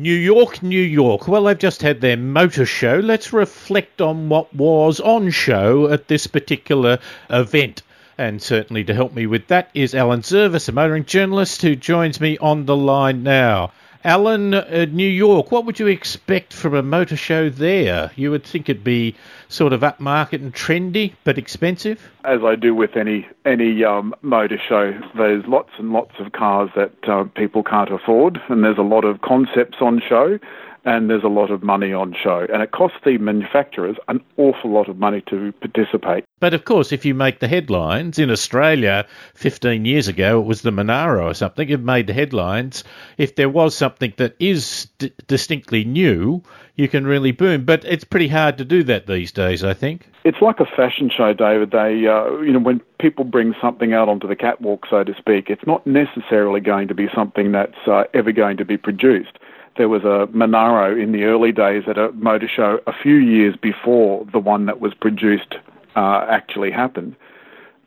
New 0.00 0.14
York, 0.14 0.62
New 0.62 0.80
York. 0.80 1.28
Well, 1.28 1.44
they've 1.44 1.58
just 1.58 1.82
had 1.82 2.00
their 2.00 2.16
motor 2.16 2.64
show. 2.64 3.00
Let's 3.00 3.34
reflect 3.34 4.00
on 4.00 4.30
what 4.30 4.54
was 4.54 4.98
on 4.98 5.30
show 5.30 5.92
at 5.92 6.08
this 6.08 6.26
particular 6.26 6.98
event. 7.28 7.82
And 8.16 8.40
certainly 8.40 8.82
to 8.84 8.94
help 8.94 9.12
me 9.12 9.26
with 9.26 9.48
that 9.48 9.68
is 9.74 9.94
Alan 9.94 10.22
Zurvas, 10.22 10.70
a 10.70 10.72
motoring 10.72 11.04
journalist 11.04 11.60
who 11.60 11.76
joins 11.76 12.18
me 12.18 12.38
on 12.38 12.64
the 12.64 12.76
line 12.76 13.22
now. 13.22 13.72
Alan, 14.02 14.54
uh, 14.54 14.86
New 14.90 15.08
York, 15.08 15.52
what 15.52 15.66
would 15.66 15.78
you 15.78 15.86
expect 15.86 16.54
from 16.54 16.74
a 16.74 16.82
motor 16.82 17.16
show 17.16 17.50
there? 17.50 18.10
You 18.16 18.30
would 18.30 18.44
think 18.44 18.70
it'd 18.70 18.82
be 18.82 19.14
sort 19.48 19.74
of 19.74 19.82
upmarket 19.82 20.40
and 20.40 20.54
trendy, 20.54 21.12
but 21.24 21.36
expensive? 21.36 22.10
As 22.24 22.40
I 22.42 22.56
do 22.56 22.74
with 22.74 22.96
any 22.96 23.28
any 23.44 23.84
um, 23.84 24.14
motor 24.22 24.58
show, 24.58 24.98
there's 25.16 25.44
lots 25.46 25.70
and 25.78 25.92
lots 25.92 26.12
of 26.18 26.32
cars 26.32 26.70
that 26.76 27.08
uh, 27.08 27.24
people 27.34 27.62
can't 27.62 27.92
afford, 27.92 28.40
and 28.48 28.64
there's 28.64 28.78
a 28.78 28.82
lot 28.82 29.04
of 29.04 29.20
concepts 29.20 29.78
on 29.82 30.00
show 30.00 30.38
and 30.84 31.10
there's 31.10 31.24
a 31.24 31.28
lot 31.28 31.50
of 31.50 31.62
money 31.62 31.92
on 31.92 32.14
show. 32.14 32.46
And 32.52 32.62
it 32.62 32.70
costs 32.70 32.98
the 33.04 33.18
manufacturers 33.18 33.96
an 34.08 34.22
awful 34.36 34.70
lot 34.70 34.88
of 34.88 34.98
money 34.98 35.22
to 35.28 35.52
participate. 35.52 36.24
But 36.40 36.54
of 36.54 36.64
course, 36.64 36.92
if 36.92 37.04
you 37.04 37.14
make 37.14 37.40
the 37.40 37.48
headlines 37.48 38.18
in 38.18 38.30
Australia 38.30 39.06
15 39.34 39.84
years 39.84 40.08
ago, 40.08 40.40
it 40.40 40.46
was 40.46 40.62
the 40.62 40.70
Monaro 40.70 41.28
or 41.28 41.34
something, 41.34 41.68
it 41.68 41.80
made 41.80 42.06
the 42.06 42.14
headlines. 42.14 42.82
If 43.18 43.36
there 43.36 43.48
was 43.48 43.74
something 43.74 44.14
that 44.16 44.36
is 44.38 44.88
d- 44.98 45.12
distinctly 45.26 45.84
new, 45.84 46.42
you 46.76 46.88
can 46.88 47.06
really 47.06 47.32
boom. 47.32 47.64
But 47.64 47.84
it's 47.84 48.04
pretty 48.04 48.28
hard 48.28 48.56
to 48.58 48.64
do 48.64 48.82
that 48.84 49.06
these 49.06 49.32
days, 49.32 49.62
I 49.62 49.74
think. 49.74 50.08
It's 50.24 50.40
like 50.40 50.60
a 50.60 50.66
fashion 50.66 51.10
show, 51.10 51.34
David. 51.34 51.72
They, 51.72 52.06
uh, 52.06 52.38
you 52.38 52.52
know, 52.52 52.58
when 52.58 52.80
people 52.98 53.24
bring 53.24 53.54
something 53.60 53.92
out 53.92 54.08
onto 54.08 54.26
the 54.26 54.36
catwalk, 54.36 54.86
so 54.88 55.04
to 55.04 55.14
speak, 55.14 55.50
it's 55.50 55.66
not 55.66 55.86
necessarily 55.86 56.60
going 56.60 56.88
to 56.88 56.94
be 56.94 57.08
something 57.14 57.52
that's 57.52 57.86
uh, 57.86 58.04
ever 58.14 58.32
going 58.32 58.56
to 58.56 58.64
be 58.64 58.78
produced 58.78 59.38
there 59.76 59.88
was 59.88 60.04
a 60.04 60.28
Monaro 60.32 60.96
in 60.96 61.12
the 61.12 61.24
early 61.24 61.52
days 61.52 61.84
at 61.86 61.98
a 61.98 62.12
motor 62.12 62.48
show 62.48 62.80
a 62.86 62.92
few 62.92 63.16
years 63.16 63.56
before 63.56 64.26
the 64.32 64.38
one 64.38 64.66
that 64.66 64.80
was 64.80 64.94
produced 64.94 65.54
uh, 65.96 66.26
actually 66.28 66.70
happened. 66.70 67.16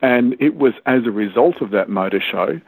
And 0.02 0.35
it 0.39 0.55
was 0.55 0.73
as 0.85 1.05
a 1.05 1.11
result 1.11 1.61
of 1.61 1.71
that 1.71 1.89
motor 1.89 2.19
show 2.19 2.59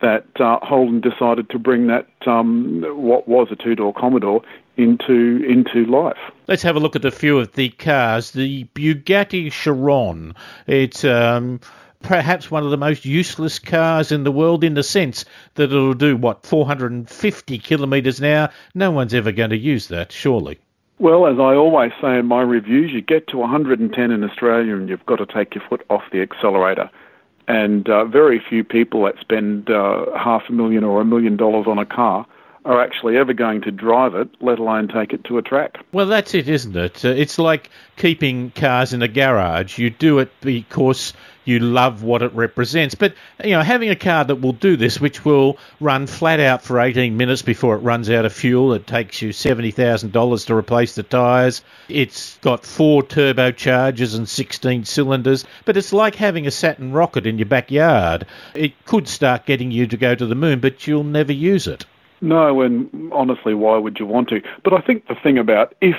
that 0.00 0.26
uh, 0.40 0.58
Holden 0.62 1.00
decided 1.00 1.48
to 1.50 1.58
bring 1.58 1.86
that 1.86 2.08
um, 2.26 2.82
what 2.88 3.28
was 3.28 3.48
a 3.50 3.56
two-door 3.56 3.94
Commodore 3.94 4.42
into 4.76 5.44
into 5.48 5.84
life. 5.86 6.18
Let's 6.48 6.62
have 6.62 6.76
a 6.76 6.80
look 6.80 6.96
at 6.96 7.04
a 7.04 7.10
few 7.10 7.38
of 7.38 7.52
the 7.52 7.68
cars. 7.70 8.32
The 8.32 8.64
Bugatti 8.74 9.52
Chiron. 9.52 10.34
It's 10.66 11.04
um, 11.04 11.60
perhaps 12.02 12.50
one 12.50 12.64
of 12.64 12.70
the 12.70 12.76
most 12.76 13.04
useless 13.04 13.58
cars 13.58 14.12
in 14.12 14.24
the 14.24 14.32
world 14.32 14.64
in 14.64 14.74
the 14.74 14.82
sense 14.82 15.24
that 15.54 15.64
it'll 15.64 15.94
do, 15.94 16.16
what, 16.16 16.44
450 16.44 17.58
kilometres 17.58 18.20
an 18.20 18.26
hour? 18.26 18.50
No 18.74 18.90
one's 18.90 19.14
ever 19.14 19.32
going 19.32 19.50
to 19.50 19.58
use 19.58 19.88
that, 19.88 20.12
surely. 20.12 20.58
Well, 20.98 21.26
as 21.26 21.38
I 21.38 21.54
always 21.54 21.92
say 22.00 22.18
in 22.18 22.26
my 22.26 22.42
reviews, 22.42 22.92
you 22.92 23.00
get 23.00 23.26
to 23.28 23.38
110 23.38 24.10
in 24.10 24.22
Australia 24.22 24.76
and 24.76 24.88
you've 24.88 25.04
got 25.06 25.16
to 25.16 25.26
take 25.26 25.54
your 25.54 25.64
foot 25.68 25.84
off 25.90 26.02
the 26.12 26.20
accelerator. 26.20 26.90
And 27.48 27.88
uh, 27.88 28.04
very 28.04 28.38
few 28.38 28.62
people 28.62 29.04
that 29.04 29.18
spend 29.20 29.68
uh, 29.68 30.16
half 30.16 30.44
a 30.48 30.52
million 30.52 30.84
or 30.84 31.00
a 31.00 31.04
million 31.04 31.36
dollars 31.36 31.66
on 31.66 31.78
a 31.78 31.86
car 31.86 32.26
are 32.64 32.80
actually 32.80 33.16
ever 33.16 33.32
going 33.32 33.60
to 33.62 33.72
drive 33.72 34.14
it, 34.14 34.28
let 34.40 34.58
alone 34.58 34.88
take 34.88 35.12
it 35.12 35.24
to 35.24 35.38
a 35.38 35.42
track. 35.42 35.78
Well, 35.92 36.06
that's 36.06 36.34
it, 36.34 36.48
isn't 36.48 36.76
it? 36.76 37.04
Uh, 37.04 37.08
it's 37.08 37.38
like 37.38 37.70
keeping 37.96 38.50
cars 38.52 38.92
in 38.92 39.02
a 39.02 39.08
garage. 39.08 39.78
You 39.78 39.90
do 39.90 40.20
it 40.20 40.30
because 40.40 41.12
you 41.44 41.58
love 41.58 42.02
what 42.02 42.22
it 42.22 42.32
represents. 42.34 42.94
But 42.94 43.14
you 43.44 43.50
know, 43.50 43.62
having 43.62 43.90
a 43.90 43.96
car 43.96 44.24
that 44.24 44.36
will 44.36 44.52
do 44.52 44.76
this, 44.76 45.00
which 45.00 45.24
will 45.24 45.58
run 45.80 46.06
flat 46.06 46.38
out 46.38 46.62
for 46.62 46.78
18 46.78 47.16
minutes 47.16 47.42
before 47.42 47.74
it 47.74 47.80
runs 47.80 48.08
out 48.08 48.24
of 48.24 48.32
fuel, 48.32 48.72
it 48.74 48.86
takes 48.86 49.20
you 49.20 49.30
$70,000 49.30 50.46
to 50.46 50.54
replace 50.54 50.94
the 50.94 51.02
tyres. 51.02 51.62
It's 51.88 52.38
got 52.38 52.64
four 52.64 53.02
turbochargers 53.02 54.16
and 54.16 54.28
16 54.28 54.84
cylinders, 54.84 55.44
but 55.64 55.76
it's 55.76 55.92
like 55.92 56.14
having 56.14 56.46
a 56.46 56.50
Saturn 56.50 56.92
rocket 56.92 57.26
in 57.26 57.38
your 57.38 57.46
backyard. 57.46 58.26
It 58.54 58.84
could 58.84 59.08
start 59.08 59.46
getting 59.46 59.72
you 59.72 59.86
to 59.88 59.96
go 59.96 60.14
to 60.14 60.26
the 60.26 60.34
moon, 60.34 60.60
but 60.60 60.86
you'll 60.86 61.02
never 61.02 61.32
use 61.32 61.66
it. 61.66 61.84
No, 62.22 62.62
and 62.62 63.12
honestly, 63.12 63.52
why 63.52 63.76
would 63.76 63.98
you 63.98 64.06
want 64.06 64.28
to? 64.28 64.40
But 64.62 64.72
I 64.72 64.80
think 64.80 65.08
the 65.08 65.16
thing 65.16 65.38
about 65.38 65.74
if 65.80 65.96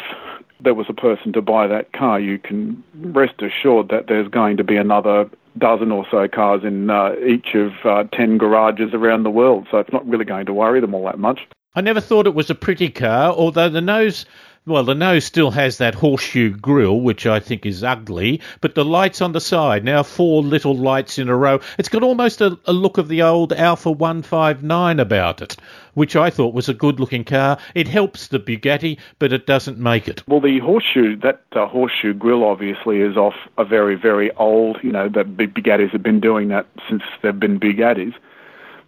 there 0.61 0.73
was 0.73 0.87
a 0.89 0.93
person 0.93 1.33
to 1.33 1.41
buy 1.41 1.67
that 1.67 1.91
car, 1.91 2.19
you 2.19 2.39
can 2.39 2.81
rest 2.95 3.41
assured 3.41 3.89
that 3.89 4.07
there's 4.07 4.29
going 4.29 4.55
to 4.57 4.63
be 4.63 4.77
another 4.77 5.29
dozen 5.57 5.91
or 5.91 6.05
so 6.09 6.27
cars 6.27 6.63
in 6.63 6.89
uh, 6.89 7.13
each 7.25 7.53
of 7.53 7.73
uh, 7.83 8.05
10 8.13 8.37
garages 8.37 8.93
around 8.93 9.23
the 9.23 9.29
world. 9.29 9.67
So 9.69 9.77
it's 9.77 9.91
not 9.91 10.07
really 10.07 10.25
going 10.25 10.45
to 10.45 10.53
worry 10.53 10.79
them 10.79 10.93
all 10.95 11.05
that 11.05 11.19
much. 11.19 11.41
I 11.75 11.81
never 11.81 11.99
thought 11.99 12.25
it 12.25 12.35
was 12.35 12.49
a 12.49 12.55
pretty 12.55 12.89
car, 12.89 13.33
although 13.33 13.69
the 13.69 13.81
nose 13.81 14.25
well, 14.65 14.83
the 14.83 14.95
nose 14.95 15.25
still 15.25 15.51
has 15.51 15.77
that 15.77 15.93
horseshoe 15.93 16.51
grill, 16.51 17.01
which 17.01 17.25
I 17.27 17.39
think 17.39 17.65
is 17.65 17.83
ugly, 17.83 18.39
but 18.61 18.75
the 18.75 18.85
lights 18.85 19.21
on 19.21 19.33
the 19.33 19.41
side, 19.41 19.83
now 19.83 20.03
four 20.03 20.41
little 20.41 20.75
lights 20.75 21.19
in 21.19 21.27
a 21.27 21.35
row, 21.35 21.59
it's 21.77 21.89
got 21.89 22.01
almost 22.01 22.39
a, 22.39 22.57
a 22.65 22.71
look 22.71 22.97
of 22.97 23.09
the 23.09 23.21
old 23.21 23.51
Alfa 23.51 23.91
159 23.91 24.99
about 25.01 25.41
it, 25.41 25.57
which 25.95 26.15
I 26.15 26.29
thought 26.29 26.53
was 26.53 26.69
a 26.69 26.73
good 26.73 26.99
looking 27.01 27.25
car. 27.25 27.57
It 27.75 27.89
helps 27.89 28.29
the 28.29 28.39
Bugatti, 28.39 28.97
but 29.19 29.33
it 29.33 29.45
doesn't 29.45 29.79
make 29.79 30.07
it. 30.07 30.23
Well, 30.27 30.39
the 30.39 30.59
horseshoe, 30.59 31.17
that 31.17 31.41
uh, 31.51 31.67
horseshoe 31.67 32.13
grill 32.13 32.45
obviously 32.45 33.01
is 33.01 33.17
off 33.17 33.35
a 33.57 33.65
very, 33.65 33.95
very 33.95 34.31
old, 34.35 34.77
you 34.81 34.93
know, 34.93 35.09
the 35.09 35.25
Bugattis 35.25 35.91
have 35.91 36.03
been 36.03 36.21
doing 36.21 36.47
that 36.49 36.67
since 36.87 37.03
they've 37.21 37.37
been 37.37 37.59
Bugattis. 37.59 38.13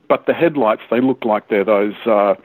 But 0.07 0.25
the 0.25 0.33
headlights, 0.33 0.83
they 0.89 1.01
look 1.01 1.25
like 1.25 1.49
they're 1.49 1.65
those. 1.65 1.95
Uh, 2.05 2.35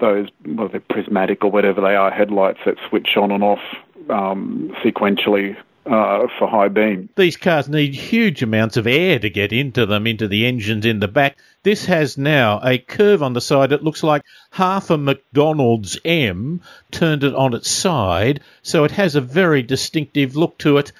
those, 0.00 0.28
well, 0.46 0.68
they're 0.68 0.80
prismatic 0.80 1.44
or 1.44 1.50
whatever 1.50 1.80
they 1.80 1.94
are, 1.94 2.10
headlights 2.10 2.60
that 2.66 2.76
switch 2.88 3.16
on 3.16 3.30
and 3.30 3.44
off 3.44 3.60
um, 4.08 4.74
sequentially 4.84 5.56
uh, 5.86 6.26
for 6.38 6.48
high 6.48 6.68
beam. 6.68 7.08
These 7.16 7.36
cars 7.36 7.68
need 7.68 7.94
huge 7.94 8.42
amounts 8.42 8.76
of 8.76 8.86
air 8.86 9.18
to 9.18 9.30
get 9.30 9.52
into 9.52 9.86
them, 9.86 10.06
into 10.06 10.28
the 10.28 10.46
engines 10.46 10.84
in 10.84 11.00
the 11.00 11.08
back. 11.08 11.38
This 11.62 11.86
has 11.86 12.16
now 12.16 12.60
a 12.62 12.78
curve 12.78 13.22
on 13.22 13.32
the 13.32 13.40
side 13.40 13.72
It 13.72 13.82
looks 13.82 14.02
like 14.02 14.22
half 14.50 14.90
a 14.90 14.98
McDonald's 14.98 15.98
M 16.04 16.62
turned 16.90 17.24
it 17.24 17.34
on 17.34 17.54
its 17.54 17.70
side, 17.70 18.40
so 18.62 18.84
it 18.84 18.90
has 18.92 19.14
a 19.14 19.20
very 19.20 19.62
distinctive 19.62 20.36
look 20.36 20.58
to 20.58 20.78
it. 20.78 20.92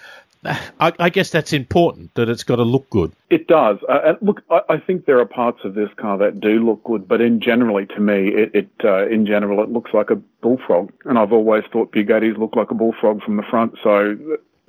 I, 0.45 0.93
I, 0.99 1.11
guess 1.11 1.31
that's 1.31 1.53
important 1.53 2.15
that 2.15 2.31
it's 2.31 2.45
got 2.45 2.56
to 2.56 2.62
look 2.62 2.89
good. 2.89 3.12
It 3.28 3.47
does. 3.47 3.78
Uh, 3.87 4.01
and 4.05 4.19
look, 4.23 4.43
I, 4.51 4.61
I, 4.71 4.78
think 4.78 5.05
there 5.05 5.19
are 5.19 5.27
parts 5.27 5.61
of 5.65 5.75
this 5.75 5.91
car 5.97 6.17
that 6.17 6.41
do 6.41 6.65
look 6.65 6.83
good, 6.84 7.06
but 7.06 7.21
in 7.21 7.41
generally, 7.41 7.84
to 7.87 8.01
me, 8.01 8.28
it, 8.28 8.55
it 8.55 8.71
uh, 8.83 9.06
in 9.06 9.27
general 9.27 9.62
it 9.62 9.69
looks 9.69 9.93
like 9.93 10.09
a 10.09 10.17
bullfrog, 10.17 10.93
and 11.05 11.19
I've 11.19 11.33
always 11.33 11.65
thought 11.71 11.93
Bugattis 11.93 12.39
look 12.39 12.56
like 12.56 12.71
a 12.71 12.75
bullfrog 12.75 13.23
from 13.23 13.37
the 13.37 13.43
front. 13.43 13.75
So 13.83 14.17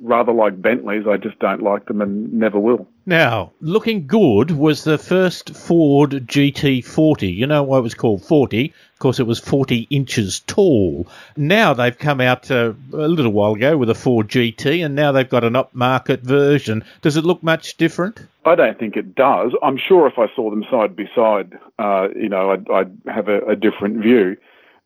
rather 0.01 0.31
like 0.31 0.62
Bentleys, 0.62 1.06
I 1.07 1.17
just 1.17 1.39
don't 1.39 1.62
like 1.62 1.85
them 1.85 2.01
and 2.01 2.34
never 2.34 2.59
will. 2.59 2.88
Now, 3.06 3.51
looking 3.62 4.07
good 4.07 4.51
was 4.51 4.84
the 4.84 4.97
first 4.97 5.56
Ford 5.56 6.12
GT40. 6.12 7.35
You 7.35 7.47
know 7.47 7.63
why 7.63 7.78
it 7.78 7.81
was 7.81 7.94
called 7.94 8.23
40? 8.23 8.73
Of 8.94 9.00
course, 9.00 9.19
it 9.19 9.28
was 9.28 9.39
40 9.39 9.88
inches 9.89 10.41
tall. 10.41 11.07
Now 11.35 11.73
they've 11.73 11.97
come 11.97 12.22
out 12.22 12.51
uh, 12.51 12.73
a 12.94 13.07
little 13.07 13.31
while 13.31 13.53
ago 13.53 13.78
with 13.78 13.89
a 13.89 13.95
Ford 13.95 14.28
GT, 14.28 14.85
and 14.85 14.95
now 14.95 15.12
they've 15.12 15.28
got 15.28 15.44
an 15.44 15.53
upmarket 15.53 16.22
version. 16.22 16.83
Does 17.01 17.18
it 17.18 17.25
look 17.25 17.41
much 17.41 17.78
different? 17.78 18.23
I 18.45 18.56
don't 18.56 18.78
think 18.78 18.97
it 18.97 19.16
does. 19.16 19.53
I'm 19.63 19.78
sure 19.78 20.07
if 20.07 20.19
I 20.19 20.28
saw 20.35 20.50
them 20.50 20.66
side 20.69 20.95
by 20.95 21.09
side, 21.16 21.57
uh, 21.79 22.09
you 22.16 22.29
know, 22.29 22.51
I'd, 22.51 22.69
I'd 22.69 22.97
have 23.07 23.28
a, 23.28 23.41
a 23.41 23.56
different 23.56 23.97
view. 23.97 24.38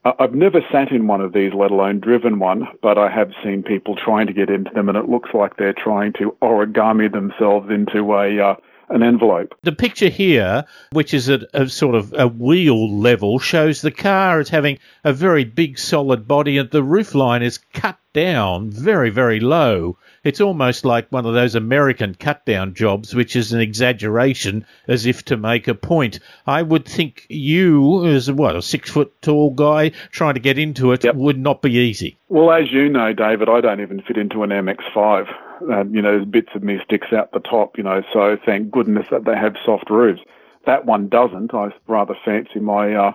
I've 0.06 0.36
never 0.36 0.62
sat 0.72 0.92
in 0.92 1.08
one 1.08 1.22
of 1.22 1.34
these, 1.34 1.52
let 1.54 1.72
alone 1.72 2.00
driven 2.00 2.38
one, 2.38 2.68
but 2.84 3.00
I 3.00 3.10
have 3.10 3.32
seen 3.44 3.64
people 3.64 3.96
trying 3.96 4.28
to 4.28 4.34
get 4.34 4.52
into 4.52 4.70
them, 4.72 4.88
and 4.88 4.96
it 4.96 5.10
looks 5.10 5.32
like 5.34 5.58
they're 5.58 5.74
trying 5.74 6.14
to 6.14 6.36
origami 6.44 7.12
themselves 7.12 7.72
into 7.72 8.14
a 8.14 8.40
uh, 8.40 8.56
an 8.90 9.04
envelope. 9.04 9.56
The 9.64 9.72
picture 9.72 10.10
here, 10.10 10.66
which 10.92 11.14
is 11.14 11.30
at 11.30 11.44
a 11.54 11.68
sort 11.70 11.96
of 11.96 12.14
a 12.18 12.28
wheel 12.28 12.98
level, 12.98 13.40
shows 13.40 13.82
the 13.82 13.92
car 13.92 14.40
as 14.40 14.50
having 14.50 14.80
a 15.04 15.14
very 15.14 15.44
big 15.44 15.78
solid 15.80 16.28
body, 16.28 16.58
and 16.58 16.70
the 16.70 16.84
roofline 16.84 17.42
is 17.42 17.60
cut 17.74 17.98
down 18.14 18.70
very, 18.70 19.10
very 19.10 19.40
low. 19.40 19.98
It's 20.24 20.40
almost 20.42 20.86
like 20.86 21.12
one 21.12 21.26
of 21.26 21.34
those 21.34 21.54
American 21.54 22.16
cut 22.16 22.46
down 22.46 22.74
jobs, 22.74 23.14
which 23.14 23.36
is 23.36 23.52
an 23.52 23.60
exaggeration 23.60 24.66
as 24.88 25.06
if 25.06 25.26
to 25.26 25.38
make 25.38 25.68
a 25.68 25.76
point. 25.76 26.20
I 26.48 26.62
would 26.62 26.86
think 26.86 27.26
you, 27.30 28.06
as 28.08 28.32
what, 28.32 28.56
a 28.56 28.62
six 28.62 28.90
foot 28.90 29.22
tall 29.22 29.52
guy, 29.52 29.90
trying 30.12 30.36
to 30.36 30.40
get 30.40 30.58
into 30.58 30.94
it 30.94 31.04
yep. 31.04 31.16
would 31.16 31.38
not 31.38 31.62
be 31.62 31.74
easy. 31.74 32.18
Well, 32.30 32.52
as 32.52 32.72
you 32.72 32.90
know, 32.90 33.14
David, 33.14 33.50
I 33.50 33.62
don't 33.62 33.82
even 33.82 34.02
fit 34.02 34.18
into 34.18 34.44
an 34.44 34.50
MX5. 34.50 35.28
Um, 35.72 35.94
you 35.94 36.02
know, 36.02 36.26
bits 36.26 36.50
of 36.56 36.64
me 36.64 36.80
sticks 36.84 37.14
out 37.14 37.32
the 37.32 37.40
top, 37.40 37.78
you 37.78 37.84
know, 37.84 38.04
so 38.12 38.38
thank 38.46 38.72
goodness 38.72 39.08
that 39.12 39.26
they 39.26 39.36
have 39.36 39.56
soft 39.66 39.90
roofs. 39.90 40.22
That 40.66 40.86
one 40.86 41.08
doesn't. 41.08 41.54
I 41.54 41.70
rather 41.88 42.16
fancy 42.26 42.60
my 42.60 42.94
uh, 42.94 43.12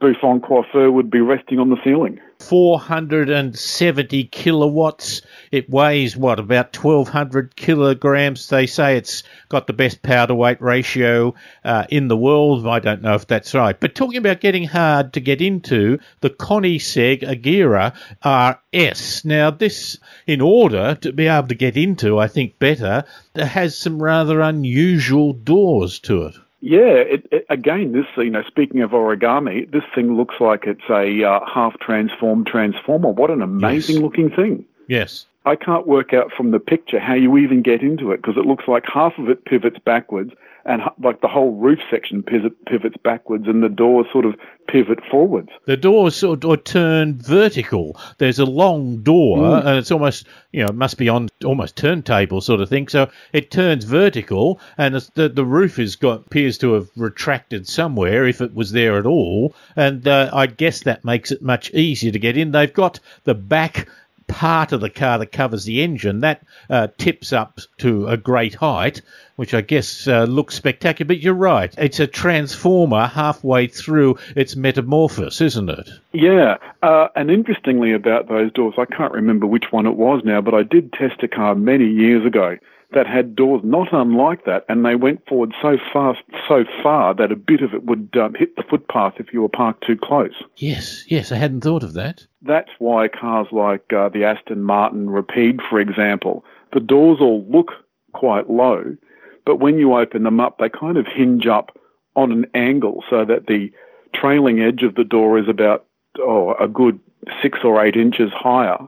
Buffon 0.00 0.40
Coiffeur 0.40 0.92
would 0.92 1.10
be 1.10 1.20
resting 1.20 1.58
on 1.58 1.70
the 1.70 1.76
ceiling. 1.82 2.20
470 2.38 4.24
kilowatts. 4.24 5.22
It 5.50 5.68
weighs, 5.68 6.16
what, 6.16 6.38
about 6.38 6.76
1,200 6.76 7.56
kilograms. 7.56 8.48
They 8.48 8.66
say 8.66 8.96
it's 8.96 9.24
got 9.48 9.66
the 9.66 9.72
best 9.72 10.02
power 10.02 10.28
to 10.28 10.36
weight 10.36 10.62
ratio 10.62 11.34
uh, 11.64 11.86
in 11.90 12.06
the 12.06 12.16
world. 12.16 12.66
I 12.66 12.78
don't 12.78 13.02
know 13.02 13.14
if 13.14 13.26
that's 13.26 13.54
right. 13.54 13.78
But 13.78 13.96
talking 13.96 14.18
about 14.18 14.40
getting 14.40 14.64
hard 14.64 15.12
to 15.14 15.20
get 15.20 15.40
into, 15.40 15.98
the 16.20 16.30
Koenigsegg 16.30 17.22
Agera 17.22 17.92
RS. 18.24 19.24
Now, 19.24 19.50
this, 19.50 19.98
in 20.28 20.40
order 20.40 20.94
to 20.94 21.12
be 21.12 21.26
able 21.26 21.48
to 21.48 21.56
get 21.56 21.76
into, 21.76 22.20
I 22.20 22.28
think 22.28 22.60
better, 22.60 23.04
has 23.34 23.76
some 23.76 24.00
rather 24.00 24.40
unusual 24.40 25.32
doors 25.32 25.98
to 26.00 26.26
it. 26.26 26.36
Yeah, 26.60 26.80
it, 26.80 27.28
it, 27.30 27.46
again, 27.48 27.92
this 27.92 28.06
you 28.16 28.30
know, 28.30 28.42
speaking 28.42 28.82
of 28.82 28.90
origami, 28.90 29.70
this 29.70 29.84
thing 29.94 30.16
looks 30.16 30.36
like 30.40 30.64
it's 30.66 30.90
a 30.90 31.22
uh, 31.24 31.40
half 31.46 31.78
transformed 31.78 32.46
transformer. 32.46 33.10
What 33.10 33.30
an 33.30 33.42
amazing 33.42 33.96
yes. 33.96 34.02
looking 34.02 34.30
thing! 34.30 34.64
Yes, 34.88 35.26
I 35.44 35.54
can't 35.54 35.86
work 35.86 36.12
out 36.12 36.32
from 36.32 36.50
the 36.50 36.58
picture 36.58 36.98
how 36.98 37.14
you 37.14 37.36
even 37.38 37.62
get 37.62 37.82
into 37.82 38.10
it 38.10 38.16
because 38.22 38.36
it 38.36 38.44
looks 38.44 38.66
like 38.66 38.84
half 38.92 39.16
of 39.18 39.28
it 39.28 39.44
pivots 39.44 39.78
backwards 39.84 40.32
and 40.68 40.82
like 41.02 41.22
the 41.22 41.28
whole 41.28 41.52
roof 41.52 41.78
section 41.90 42.22
pivots 42.22 42.96
backwards 43.02 43.48
and 43.48 43.62
the 43.62 43.70
doors 43.70 44.06
sort 44.12 44.26
of 44.26 44.34
pivot 44.68 44.98
forwards. 45.10 45.48
The 45.64 45.78
doors 45.78 46.14
sort 46.14 46.44
of 46.44 46.64
turn 46.64 47.18
vertical. 47.18 47.98
There's 48.18 48.38
a 48.38 48.44
long 48.44 49.02
door 49.02 49.38
mm. 49.38 49.66
and 49.66 49.78
it's 49.78 49.90
almost, 49.90 50.26
you 50.52 50.60
know, 50.60 50.68
it 50.68 50.74
must 50.74 50.98
be 50.98 51.08
on 51.08 51.30
almost 51.42 51.76
turntable 51.76 52.42
sort 52.42 52.60
of 52.60 52.68
thing. 52.68 52.86
So 52.88 53.10
it 53.32 53.50
turns 53.50 53.84
vertical 53.84 54.60
and 54.76 54.94
the, 55.14 55.30
the 55.30 55.44
roof 55.44 55.78
is 55.78 55.96
got, 55.96 56.26
appears 56.26 56.58
to 56.58 56.74
have 56.74 56.90
retracted 56.96 57.66
somewhere 57.66 58.26
if 58.26 58.42
it 58.42 58.54
was 58.54 58.72
there 58.72 58.98
at 58.98 59.06
all. 59.06 59.54
And 59.74 60.06
uh, 60.06 60.28
I 60.34 60.46
guess 60.46 60.82
that 60.82 61.02
makes 61.02 61.32
it 61.32 61.40
much 61.40 61.72
easier 61.72 62.12
to 62.12 62.18
get 62.18 62.36
in. 62.36 62.50
They've 62.50 62.72
got 62.72 63.00
the 63.24 63.34
back 63.34 63.88
part 64.28 64.72
of 64.72 64.80
the 64.80 64.90
car 64.90 65.18
that 65.18 65.32
covers 65.32 65.64
the 65.64 65.82
engine, 65.82 66.20
that 66.20 66.42
uh, 66.70 66.88
tips 66.98 67.32
up 67.32 67.58
to 67.78 68.06
a 68.06 68.16
great 68.16 68.54
height, 68.54 69.02
which 69.36 69.54
I 69.54 69.60
guess 69.62 70.06
uh, 70.06 70.24
looks 70.24 70.54
spectacular. 70.54 71.08
But 71.08 71.20
you're 71.20 71.34
right, 71.34 71.74
it's 71.76 71.98
a 71.98 72.06
transformer 72.06 73.06
halfway 73.06 73.66
through 73.66 74.18
its 74.36 74.54
metamorphosis, 74.54 75.40
isn't 75.40 75.70
it? 75.70 75.90
Yeah, 76.12 76.58
uh, 76.82 77.08
and 77.16 77.30
interestingly 77.30 77.92
about 77.92 78.28
those 78.28 78.52
doors, 78.52 78.74
I 78.78 78.84
can't 78.84 79.12
remember 79.12 79.46
which 79.46 79.72
one 79.72 79.86
it 79.86 79.96
was 79.96 80.22
now, 80.24 80.40
but 80.40 80.54
I 80.54 80.62
did 80.62 80.92
test 80.92 81.22
a 81.22 81.28
car 81.28 81.54
many 81.54 81.86
years 81.86 82.24
ago 82.24 82.56
that 82.92 83.06
had 83.06 83.36
doors 83.36 83.60
not 83.64 83.92
unlike 83.92 84.44
that, 84.46 84.64
and 84.68 84.84
they 84.84 84.94
went 84.94 85.26
forward 85.26 85.52
so 85.60 85.76
fast, 85.92 86.20
so 86.46 86.64
far 86.82 87.14
that 87.14 87.30
a 87.30 87.36
bit 87.36 87.60
of 87.60 87.74
it 87.74 87.84
would 87.84 88.16
um, 88.16 88.34
hit 88.34 88.56
the 88.56 88.62
footpath 88.62 89.14
if 89.18 89.32
you 89.32 89.42
were 89.42 89.48
parked 89.48 89.86
too 89.86 89.96
close. 89.96 90.32
Yes, 90.56 91.04
yes, 91.08 91.30
I 91.30 91.36
hadn't 91.36 91.60
thought 91.60 91.82
of 91.82 91.92
that. 91.94 92.26
That's 92.40 92.70
why 92.78 93.08
cars 93.08 93.48
like 93.52 93.92
uh, 93.92 94.08
the 94.08 94.24
Aston 94.24 94.62
Martin 94.62 95.10
Rapide, 95.10 95.60
for 95.68 95.80
example, 95.80 96.44
the 96.72 96.80
doors 96.80 97.18
all 97.20 97.44
look 97.48 97.72
quite 98.12 98.48
low, 98.48 98.96
but 99.44 99.56
when 99.56 99.78
you 99.78 99.94
open 99.94 100.22
them 100.22 100.40
up, 100.40 100.58
they 100.58 100.70
kind 100.70 100.96
of 100.96 101.06
hinge 101.06 101.46
up 101.46 101.78
on 102.16 102.32
an 102.32 102.46
angle 102.54 103.04
so 103.10 103.24
that 103.24 103.46
the 103.46 103.70
trailing 104.14 104.60
edge 104.60 104.82
of 104.82 104.94
the 104.94 105.04
door 105.04 105.38
is 105.38 105.48
about 105.48 105.84
oh, 106.20 106.54
a 106.54 106.66
good 106.66 106.98
six 107.42 107.60
or 107.62 107.84
eight 107.84 107.96
inches 107.96 108.32
higher 108.32 108.78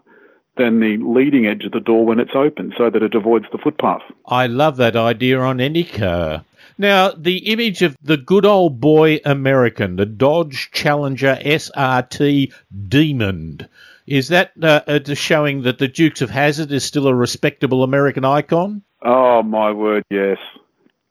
than 0.57 0.81
the 0.81 0.97
leading 0.99 1.47
edge 1.47 1.65
of 1.65 1.73
the 1.73 1.81
door 1.81 2.05
when 2.05 2.21
it's 2.21 2.35
open 2.35 2.73
so 2.77 2.91
that 2.91 3.03
it 3.03 3.15
avoids 3.15 3.47
the 3.53 3.59
footpath. 3.59 4.03
I 4.27 4.47
love 4.47 4.77
that 4.77 4.97
idea 4.97 5.39
on 5.41 5.61
any 5.61 5.85
car. 5.85 6.45
Now, 6.77 7.11
the 7.11 7.51
image 7.51 7.83
of 7.83 7.97
the 8.03 8.17
good 8.17 8.47
old 8.47 8.81
boy 8.81 9.21
American, 9.25 9.97
the 9.97 10.07
Dodge 10.07 10.71
Challenger 10.73 11.39
SRT 11.41 12.53
Demon, 12.89 13.69
is 14.07 14.29
that 14.29 14.53
uh, 14.63 14.81
uh, 14.87 15.15
showing 15.15 15.63
that 15.63 15.79
the 15.79 15.89
Dukes 15.89 16.23
of 16.23 16.31
Hazzard 16.31 16.73
is 16.73 16.85
still 16.85 17.07
a 17.07 17.15
respectable 17.15 17.83
American 17.83 18.25
icon? 18.25 18.83
Oh, 19.03 19.43
my 19.43 19.73
word, 19.73 20.05
yes. 20.11 20.39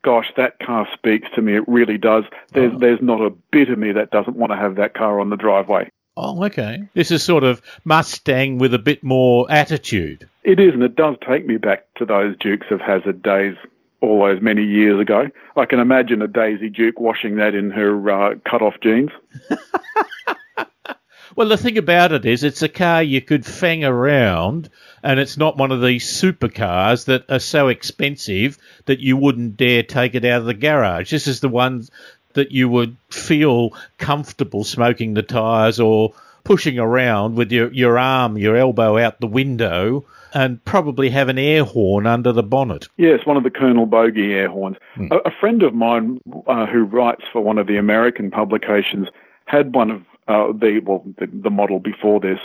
Gosh, 0.03 0.31
that 0.37 0.59
car 0.59 0.87
speaks 0.93 1.27
to 1.35 1.41
me. 1.41 1.55
It 1.55 1.67
really 1.67 1.97
does. 1.97 2.23
There's, 2.51 2.73
oh. 2.73 2.79
there's 2.79 3.01
not 3.01 3.21
a 3.21 3.31
bit 3.51 3.69
of 3.69 3.77
me 3.77 3.91
that 3.91 4.11
doesn't 4.11 4.37
want 4.37 4.51
to 4.51 4.57
have 4.57 4.75
that 4.75 4.93
car 4.93 5.19
on 5.19 5.29
the 5.29 5.37
driveway. 5.37 5.89
Oh, 6.21 6.43
okay. 6.43 6.83
This 6.95 7.11
is 7.11 7.23
sort 7.23 7.45
of 7.45 7.61
Mustang 7.85 8.57
with 8.57 8.73
a 8.73 8.79
bit 8.79 9.05
more 9.05 9.49
attitude. 9.49 10.27
It 10.43 10.59
is, 10.59 10.73
and 10.73 10.83
it 10.83 10.97
does 10.97 11.15
take 11.25 11.47
me 11.47 11.55
back 11.55 11.85
to 11.95 12.05
those 12.05 12.35
Dukes 12.37 12.67
of 12.71 12.81
Hazzard 12.81 13.23
days 13.23 13.55
all 14.01 14.19
those 14.25 14.41
many 14.41 14.63
years 14.63 14.99
ago. 14.99 15.29
I 15.55 15.65
can 15.65 15.79
imagine 15.79 16.21
a 16.21 16.27
Daisy 16.27 16.69
Duke 16.69 16.99
washing 16.99 17.37
that 17.37 17.55
in 17.55 17.71
her 17.71 18.11
uh, 18.11 18.35
cut-off 18.43 18.73
jeans. 18.83 19.11
well, 21.37 21.47
the 21.47 21.55
thing 21.55 21.77
about 21.77 22.11
it 22.11 22.25
is, 22.25 22.43
it's 22.43 22.61
a 22.61 22.67
car 22.67 23.01
you 23.01 23.21
could 23.21 23.45
fang 23.45 23.85
around, 23.85 24.69
and 25.01 25.21
it's 25.21 25.37
not 25.37 25.55
one 25.55 25.71
of 25.71 25.81
these 25.81 26.05
supercars 26.05 27.05
that 27.05 27.29
are 27.29 27.39
so 27.39 27.69
expensive 27.69 28.57
that 28.87 28.99
you 28.99 29.15
wouldn't 29.15 29.55
dare 29.55 29.83
take 29.83 30.15
it 30.15 30.25
out 30.25 30.41
of 30.41 30.47
the 30.47 30.53
garage. 30.53 31.11
This 31.11 31.27
is 31.27 31.39
the 31.39 31.47
one 31.47 31.87
that 32.33 32.51
you 32.51 32.69
would 32.69 32.95
feel 33.09 33.71
comfortable 33.97 34.63
smoking 34.63 35.13
the 35.13 35.23
tyres 35.23 35.79
or 35.79 36.13
pushing 36.43 36.79
around 36.79 37.35
with 37.35 37.51
your, 37.51 37.71
your 37.73 37.99
arm, 37.99 38.37
your 38.37 38.55
elbow 38.55 38.97
out 38.97 39.19
the 39.19 39.27
window 39.27 40.05
and 40.33 40.63
probably 40.65 41.09
have 41.09 41.29
an 41.29 41.37
air 41.37 41.63
horn 41.63 42.05
under 42.05 42.31
the 42.31 42.43
bonnet. 42.43 42.87
Yes, 42.97 43.25
one 43.25 43.37
of 43.37 43.43
the 43.43 43.49
Colonel 43.49 43.85
Bogey 43.85 44.33
air 44.33 44.49
horns. 44.49 44.77
Mm. 44.95 45.11
A, 45.11 45.29
a, 45.29 45.31
friend 45.39 45.63
of 45.63 45.73
mine 45.73 46.21
uh, 46.47 46.65
who 46.67 46.83
writes 46.83 47.23
for 47.31 47.41
one 47.41 47.57
of 47.57 47.67
the 47.67 47.77
American 47.77 48.29
publications 48.29 49.07
had 49.45 49.73
one 49.73 49.91
of 49.91 50.01
uh, 50.27 50.53
the, 50.53 50.79
well, 50.85 51.03
the, 51.17 51.27
the 51.27 51.49
model 51.49 51.79
before 51.79 52.19
this, 52.19 52.39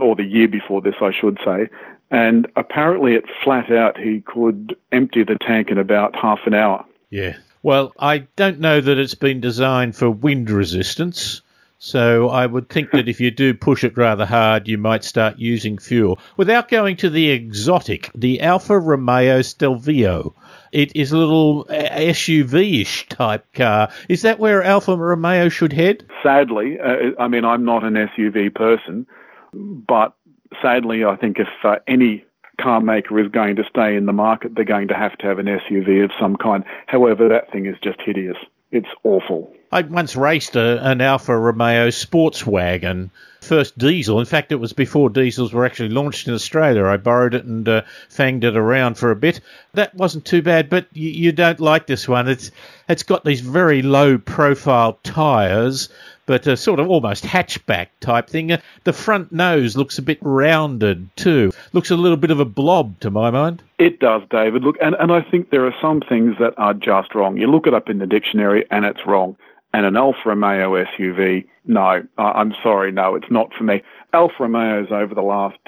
or 0.00 0.14
the 0.14 0.24
year 0.24 0.46
before 0.46 0.80
this, 0.80 0.94
I 1.00 1.10
should 1.10 1.38
say. 1.44 1.68
And 2.10 2.46
apparently, 2.54 3.14
it 3.14 3.24
flat 3.42 3.72
out, 3.72 3.98
he 3.98 4.20
could 4.20 4.76
empty 4.92 5.24
the 5.24 5.36
tank 5.36 5.70
in 5.70 5.78
about 5.78 6.14
half 6.14 6.40
an 6.46 6.54
hour. 6.54 6.84
Yeah. 7.10 7.36
Well, 7.66 7.92
I 7.98 8.18
don't 8.36 8.60
know 8.60 8.80
that 8.80 8.96
it's 8.96 9.16
been 9.16 9.40
designed 9.40 9.96
for 9.96 10.08
wind 10.08 10.50
resistance. 10.50 11.42
So 11.78 12.28
I 12.28 12.46
would 12.46 12.68
think 12.68 12.92
that 12.92 13.08
if 13.08 13.20
you 13.20 13.32
do 13.32 13.54
push 13.54 13.82
it 13.82 13.96
rather 13.96 14.24
hard, 14.24 14.68
you 14.68 14.78
might 14.78 15.02
start 15.02 15.40
using 15.40 15.76
fuel. 15.76 16.20
Without 16.36 16.68
going 16.68 16.94
to 16.98 17.10
the 17.10 17.30
exotic, 17.30 18.08
the 18.14 18.40
Alfa 18.40 18.78
Romeo 18.78 19.42
Stelvio. 19.42 20.32
It 20.70 20.94
is 20.94 21.10
a 21.10 21.18
little 21.18 21.64
SUV-ish 21.64 23.08
type 23.08 23.52
car. 23.52 23.88
Is 24.08 24.22
that 24.22 24.38
where 24.38 24.62
Alfa 24.62 24.96
Romeo 24.96 25.48
should 25.48 25.72
head? 25.72 26.04
Sadly, 26.22 26.78
uh, 26.78 27.20
I 27.20 27.26
mean, 27.26 27.44
I'm 27.44 27.64
not 27.64 27.82
an 27.82 27.94
SUV 27.94 28.54
person, 28.54 29.08
but 29.52 30.14
sadly, 30.62 31.04
I 31.04 31.16
think 31.16 31.40
if 31.40 31.48
uh, 31.64 31.78
any 31.88 32.24
car 32.60 32.80
maker 32.80 33.18
is 33.20 33.28
going 33.28 33.56
to 33.56 33.64
stay 33.68 33.96
in 33.96 34.06
the 34.06 34.12
market, 34.12 34.54
they're 34.54 34.64
going 34.64 34.88
to 34.88 34.94
have 34.94 35.16
to 35.18 35.26
have 35.26 35.38
an 35.38 35.46
SUV 35.46 36.04
of 36.04 36.10
some 36.18 36.36
kind. 36.36 36.64
However, 36.86 37.28
that 37.28 37.50
thing 37.52 37.66
is 37.66 37.76
just 37.82 38.00
hideous. 38.00 38.36
It's 38.72 38.88
awful. 39.04 39.52
I 39.70 39.82
once 39.82 40.16
raced 40.16 40.56
a, 40.56 40.84
an 40.84 41.00
Alfa 41.00 41.36
Romeo 41.36 41.90
sports 41.90 42.46
wagon, 42.46 43.10
first 43.40 43.78
diesel. 43.78 44.18
In 44.20 44.26
fact, 44.26 44.52
it 44.52 44.56
was 44.56 44.72
before 44.72 45.08
diesels 45.10 45.52
were 45.52 45.64
actually 45.64 45.90
launched 45.90 46.28
in 46.28 46.34
Australia. 46.34 46.84
I 46.84 46.96
borrowed 46.96 47.34
it 47.34 47.44
and 47.44 47.68
uh, 47.68 47.82
fanged 48.08 48.44
it 48.44 48.56
around 48.56 48.96
for 48.96 49.10
a 49.10 49.16
bit. 49.16 49.40
That 49.74 49.94
wasn't 49.94 50.24
too 50.24 50.42
bad, 50.42 50.68
but 50.68 50.86
you, 50.92 51.10
you 51.10 51.32
don't 51.32 51.60
like 51.60 51.86
this 51.86 52.08
one. 52.08 52.28
It's 52.28 52.50
it's 52.88 53.02
got 53.02 53.24
these 53.24 53.40
very 53.40 53.82
low 53.82 54.18
profile 54.18 54.98
tyres 55.02 55.88
but 56.26 56.46
a 56.46 56.56
sort 56.56 56.80
of 56.80 56.88
almost 56.88 57.24
hatchback 57.24 57.88
type 58.00 58.28
thing. 58.28 58.52
Uh, 58.52 58.60
the 58.84 58.92
front 58.92 59.32
nose 59.32 59.76
looks 59.76 59.98
a 59.98 60.02
bit 60.02 60.18
rounded 60.20 61.08
too. 61.16 61.52
Looks 61.72 61.90
a 61.90 61.96
little 61.96 62.16
bit 62.16 62.30
of 62.30 62.40
a 62.40 62.44
blob 62.44 63.00
to 63.00 63.10
my 63.10 63.30
mind. 63.30 63.62
It 63.78 64.00
does, 64.00 64.22
David. 64.30 64.62
Look, 64.62 64.76
and, 64.82 64.94
and 64.96 65.12
I 65.12 65.22
think 65.22 65.50
there 65.50 65.66
are 65.66 65.74
some 65.80 66.00
things 66.00 66.36
that 66.38 66.54
are 66.58 66.74
just 66.74 67.14
wrong. 67.14 67.36
You 67.36 67.46
look 67.46 67.66
it 67.66 67.74
up 67.74 67.88
in 67.88 67.98
the 67.98 68.06
dictionary 68.06 68.66
and 68.70 68.84
it's 68.84 69.06
wrong. 69.06 69.36
And 69.72 69.84
an 69.84 69.96
Alfa 69.96 70.20
Romeo 70.26 70.72
SUV, 70.84 71.46
no, 71.66 72.02
I'm 72.16 72.54
sorry, 72.62 72.92
no, 72.92 73.14
it's 73.14 73.30
not 73.30 73.52
for 73.52 73.64
me. 73.64 73.82
Alfa 74.12 74.34
Romeos 74.40 74.90
over 74.90 75.14
the 75.14 75.22
last 75.22 75.58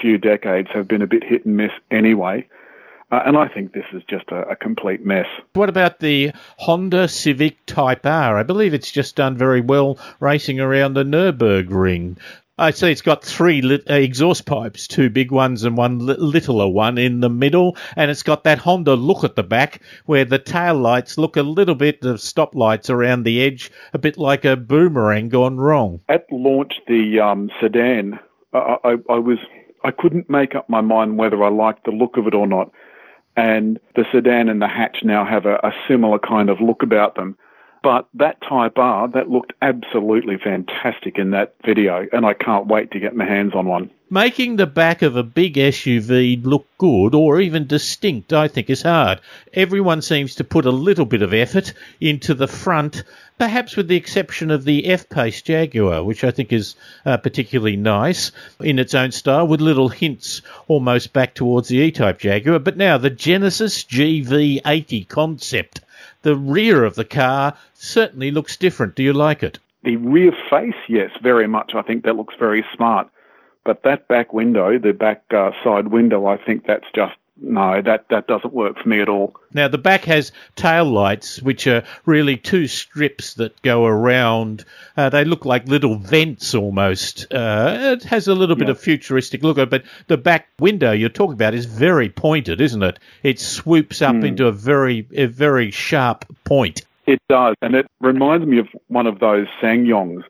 few 0.00 0.18
decades 0.18 0.68
have 0.72 0.86
been 0.86 1.02
a 1.02 1.06
bit 1.06 1.24
hit 1.24 1.44
and 1.44 1.56
miss 1.56 1.72
anyway. 1.90 2.46
Uh, 3.10 3.22
and 3.26 3.36
I 3.36 3.48
think 3.48 3.72
this 3.72 3.86
is 3.92 4.02
just 4.08 4.28
a, 4.30 4.48
a, 4.50 4.56
complete 4.56 5.04
mess. 5.04 5.26
What 5.54 5.68
about 5.68 5.98
the 5.98 6.32
Honda 6.58 7.08
Civic 7.08 7.66
Type 7.66 8.06
R? 8.06 8.38
I 8.38 8.44
believe 8.44 8.72
it's 8.72 8.92
just 8.92 9.16
done 9.16 9.36
very 9.36 9.60
well 9.60 9.98
racing 10.20 10.60
around 10.60 10.94
the 10.94 11.02
Nürburgring. 11.02 12.18
I 12.56 12.72
see 12.72 12.92
it's 12.92 13.02
got 13.02 13.24
three 13.24 13.62
lit, 13.62 13.90
uh, 13.90 13.94
exhaust 13.94 14.44
pipes, 14.44 14.86
two 14.86 15.08
big 15.08 15.32
ones 15.32 15.64
and 15.64 15.76
one 15.76 16.06
li- 16.06 16.14
littler 16.18 16.68
one 16.68 16.98
in 16.98 17.20
the 17.20 17.30
middle, 17.30 17.76
and 17.96 18.10
it's 18.10 18.22
got 18.22 18.44
that 18.44 18.58
Honda 18.58 18.94
look 18.94 19.24
at 19.24 19.34
the 19.34 19.42
back 19.42 19.80
where 20.04 20.26
the 20.26 20.38
tail 20.38 20.74
lights 20.74 21.16
look 21.16 21.36
a 21.36 21.42
little 21.42 21.74
bit, 21.74 22.04
of 22.04 22.20
stop 22.20 22.54
lights 22.54 22.90
around 22.90 23.22
the 23.22 23.42
edge, 23.42 23.72
a 23.94 23.98
bit 23.98 24.18
like 24.18 24.44
a 24.44 24.56
boomerang 24.56 25.30
gone 25.30 25.56
wrong. 25.56 26.00
At 26.08 26.26
launch, 26.30 26.74
the 26.86 27.18
um, 27.18 27.50
sedan, 27.60 28.20
I, 28.52 28.76
I, 28.84 28.90
I 29.08 29.18
was 29.18 29.38
I 29.82 29.90
couldn't 29.90 30.28
make 30.28 30.54
up 30.54 30.68
my 30.68 30.82
mind 30.82 31.16
whether 31.16 31.42
I 31.42 31.48
liked 31.48 31.86
the 31.86 31.92
look 31.92 32.18
of 32.18 32.26
it 32.26 32.34
or 32.34 32.46
not 32.46 32.70
and 33.36 33.78
the 33.96 34.04
sedan 34.12 34.48
and 34.48 34.60
the 34.60 34.68
hatch 34.68 34.98
now 35.02 35.24
have 35.24 35.46
a, 35.46 35.56
a 35.56 35.72
similar 35.88 36.18
kind 36.18 36.50
of 36.50 36.60
look 36.60 36.82
about 36.82 37.14
them. 37.14 37.36
But 37.82 38.08
that 38.12 38.42
Type 38.42 38.76
R, 38.76 39.08
that 39.08 39.30
looked 39.30 39.54
absolutely 39.62 40.36
fantastic 40.36 41.18
in 41.18 41.30
that 41.30 41.54
video, 41.64 42.06
and 42.12 42.26
I 42.26 42.34
can't 42.34 42.66
wait 42.66 42.90
to 42.90 43.00
get 43.00 43.16
my 43.16 43.24
hands 43.24 43.54
on 43.54 43.66
one. 43.66 43.88
Making 44.10 44.56
the 44.56 44.66
back 44.66 45.00
of 45.00 45.16
a 45.16 45.22
big 45.22 45.54
SUV 45.54 46.44
look 46.44 46.66
good 46.76 47.14
or 47.14 47.40
even 47.40 47.66
distinct, 47.66 48.34
I 48.34 48.48
think, 48.48 48.68
is 48.68 48.82
hard. 48.82 49.20
Everyone 49.54 50.02
seems 50.02 50.34
to 50.34 50.44
put 50.44 50.66
a 50.66 50.70
little 50.70 51.06
bit 51.06 51.22
of 51.22 51.32
effort 51.32 51.72
into 52.02 52.34
the 52.34 52.48
front, 52.48 53.02
perhaps 53.38 53.76
with 53.76 53.88
the 53.88 53.96
exception 53.96 54.50
of 54.50 54.64
the 54.64 54.86
F 54.86 55.08
Pace 55.08 55.40
Jaguar, 55.40 56.04
which 56.04 56.22
I 56.22 56.32
think 56.32 56.52
is 56.52 56.74
uh, 57.06 57.16
particularly 57.16 57.76
nice 57.76 58.30
in 58.60 58.78
its 58.78 58.94
own 58.94 59.12
style, 59.12 59.46
with 59.46 59.62
little 59.62 59.88
hints 59.88 60.42
almost 60.68 61.14
back 61.14 61.34
towards 61.34 61.68
the 61.68 61.78
E 61.78 61.90
Type 61.90 62.18
Jaguar. 62.18 62.58
But 62.58 62.76
now 62.76 62.98
the 62.98 63.08
Genesis 63.08 63.84
GV80 63.84 65.08
concept 65.08 65.80
the 66.22 66.36
rear 66.36 66.84
of 66.84 66.94
the 66.94 67.04
car 67.04 67.56
certainly 67.74 68.30
looks 68.30 68.56
different. 68.56 68.94
Do 68.94 69.02
you 69.02 69.12
like 69.12 69.42
it? 69.42 69.58
The 69.82 69.96
rear 69.96 70.32
face, 70.50 70.74
yes, 70.88 71.10
very 71.22 71.46
much. 71.46 71.74
I 71.74 71.82
think 71.82 72.04
that 72.04 72.16
looks 72.16 72.34
very 72.38 72.64
smart. 72.74 73.08
But 73.64 73.82
that 73.82 74.08
back 74.08 74.32
window, 74.32 74.78
the 74.78 74.92
back 74.92 75.22
uh, 75.30 75.50
side 75.62 75.88
window, 75.88 76.26
I 76.26 76.36
think 76.36 76.66
that's 76.66 76.86
just 76.94 77.14
no, 77.40 77.80
that, 77.82 78.06
that 78.10 78.26
doesn't 78.26 78.52
work 78.52 78.78
for 78.78 78.88
me 78.88 79.00
at 79.00 79.08
all. 79.08 79.34
Now, 79.52 79.68
the 79.68 79.78
back 79.78 80.04
has 80.04 80.32
tail 80.56 80.84
lights, 80.84 81.40
which 81.42 81.66
are 81.66 81.82
really 82.04 82.36
two 82.36 82.66
strips 82.66 83.34
that 83.34 83.60
go 83.62 83.86
around. 83.86 84.64
Uh, 84.96 85.08
they 85.08 85.24
look 85.24 85.44
like 85.44 85.66
little 85.66 85.96
vents 85.96 86.54
almost. 86.54 87.26
Uh, 87.32 87.96
it 87.98 88.04
has 88.04 88.28
a 88.28 88.34
little 88.34 88.56
yeah. 88.56 88.64
bit 88.64 88.68
of 88.68 88.80
futuristic 88.80 89.42
look, 89.42 89.56
but 89.70 89.84
the 90.06 90.18
back 90.18 90.48
window 90.58 90.92
you're 90.92 91.08
talking 91.08 91.34
about 91.34 91.54
is 91.54 91.64
very 91.66 92.08
pointed, 92.08 92.60
isn't 92.60 92.82
it? 92.82 92.98
It 93.22 93.40
swoops 93.40 94.02
up 94.02 94.16
mm. 94.16 94.26
into 94.26 94.46
a 94.46 94.52
very, 94.52 95.06
a 95.12 95.26
very 95.26 95.70
sharp 95.70 96.24
point. 96.44 96.82
It 97.06 97.20
does, 97.28 97.56
and 97.62 97.74
it 97.74 97.86
reminds 98.00 98.46
me 98.46 98.58
of 98.58 98.68
one 98.88 99.06
of 99.06 99.18
those 99.18 99.46
SsangYongs 99.60 100.22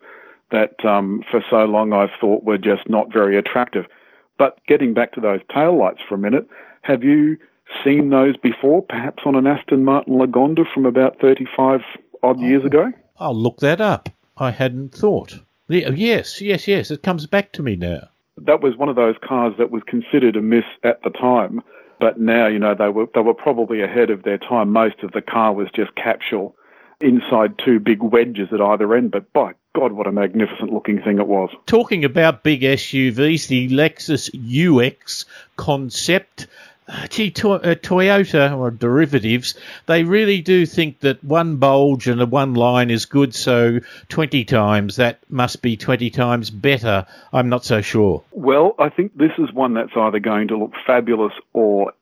that 0.50 0.84
um, 0.84 1.22
for 1.30 1.44
so 1.50 1.64
long 1.64 1.92
I've 1.92 2.10
thought 2.20 2.44
were 2.44 2.58
just 2.58 2.88
not 2.88 3.12
very 3.12 3.36
attractive. 3.36 3.86
But 4.38 4.58
getting 4.66 4.94
back 4.94 5.12
to 5.12 5.20
those 5.20 5.40
tail 5.52 5.76
lights 5.76 6.00
for 6.08 6.14
a 6.14 6.18
minute, 6.18 6.48
have 6.82 7.04
you 7.04 7.38
seen 7.84 8.10
those 8.10 8.36
before, 8.36 8.82
perhaps 8.82 9.22
on 9.26 9.34
an 9.34 9.46
Aston 9.46 9.84
Martin 9.84 10.14
Lagonda 10.14 10.64
from 10.72 10.86
about 10.86 11.20
35 11.20 11.80
odd 12.22 12.36
oh, 12.38 12.42
years 12.42 12.64
ago? 12.64 12.92
I'll 13.18 13.34
look 13.34 13.58
that 13.58 13.80
up. 13.80 14.08
I 14.36 14.50
hadn't 14.50 14.94
thought. 14.94 15.34
Oh, 15.34 15.92
yes, 15.92 16.40
yes, 16.40 16.66
yes. 16.66 16.90
It 16.90 17.02
comes 17.02 17.26
back 17.26 17.52
to 17.52 17.62
me 17.62 17.76
now. 17.76 18.08
That 18.38 18.62
was 18.62 18.76
one 18.76 18.88
of 18.88 18.96
those 18.96 19.16
cars 19.22 19.54
that 19.58 19.70
was 19.70 19.82
considered 19.86 20.34
a 20.34 20.42
miss 20.42 20.64
at 20.82 21.02
the 21.02 21.10
time, 21.10 21.62
but 22.00 22.18
now 22.18 22.46
you 22.46 22.58
know 22.58 22.74
they 22.74 22.88
were 22.88 23.06
they 23.14 23.20
were 23.20 23.34
probably 23.34 23.82
ahead 23.82 24.08
of 24.08 24.22
their 24.22 24.38
time. 24.38 24.72
Most 24.72 25.02
of 25.02 25.12
the 25.12 25.20
car 25.20 25.52
was 25.52 25.68
just 25.74 25.94
capsule 25.94 26.56
inside 27.00 27.58
two 27.58 27.78
big 27.78 28.02
wedges 28.02 28.48
at 28.52 28.60
either 28.60 28.94
end. 28.94 29.10
But 29.10 29.30
by 29.32 29.52
God, 29.74 29.92
what 29.92 30.06
a 30.06 30.12
magnificent 30.12 30.72
looking 30.72 31.00
thing 31.02 31.18
it 31.18 31.26
was. 31.26 31.50
Talking 31.66 32.04
about 32.04 32.42
big 32.42 32.62
SUVs, 32.62 33.48
the 33.48 33.68
Lexus 33.68 34.30
UX 34.34 35.26
concept 35.56 36.46
gee, 37.08 37.30
to, 37.32 37.52
uh, 37.52 37.74
Toyota 37.74 38.56
or 38.56 38.70
derivatives, 38.70 39.54
they 39.86 40.04
really 40.04 40.40
do 40.40 40.66
think 40.66 41.00
that 41.00 41.22
one 41.24 41.56
bulge 41.56 42.08
and 42.08 42.30
one 42.30 42.54
line 42.54 42.90
is 42.90 43.04
good, 43.04 43.34
so 43.34 43.80
20 44.08 44.44
times 44.44 44.96
that 44.96 45.18
must 45.28 45.62
be 45.62 45.76
20 45.76 46.10
times 46.10 46.50
better. 46.50 47.06
I'm 47.32 47.48
not 47.48 47.64
so 47.64 47.80
sure. 47.80 48.22
Well, 48.32 48.74
I 48.78 48.88
think 48.88 49.16
this 49.16 49.32
is 49.38 49.52
one 49.52 49.74
that's 49.74 49.96
either 49.96 50.18
going 50.18 50.48
to 50.48 50.56
look 50.56 50.72
fabulous 50.86 51.32
or 51.52 51.92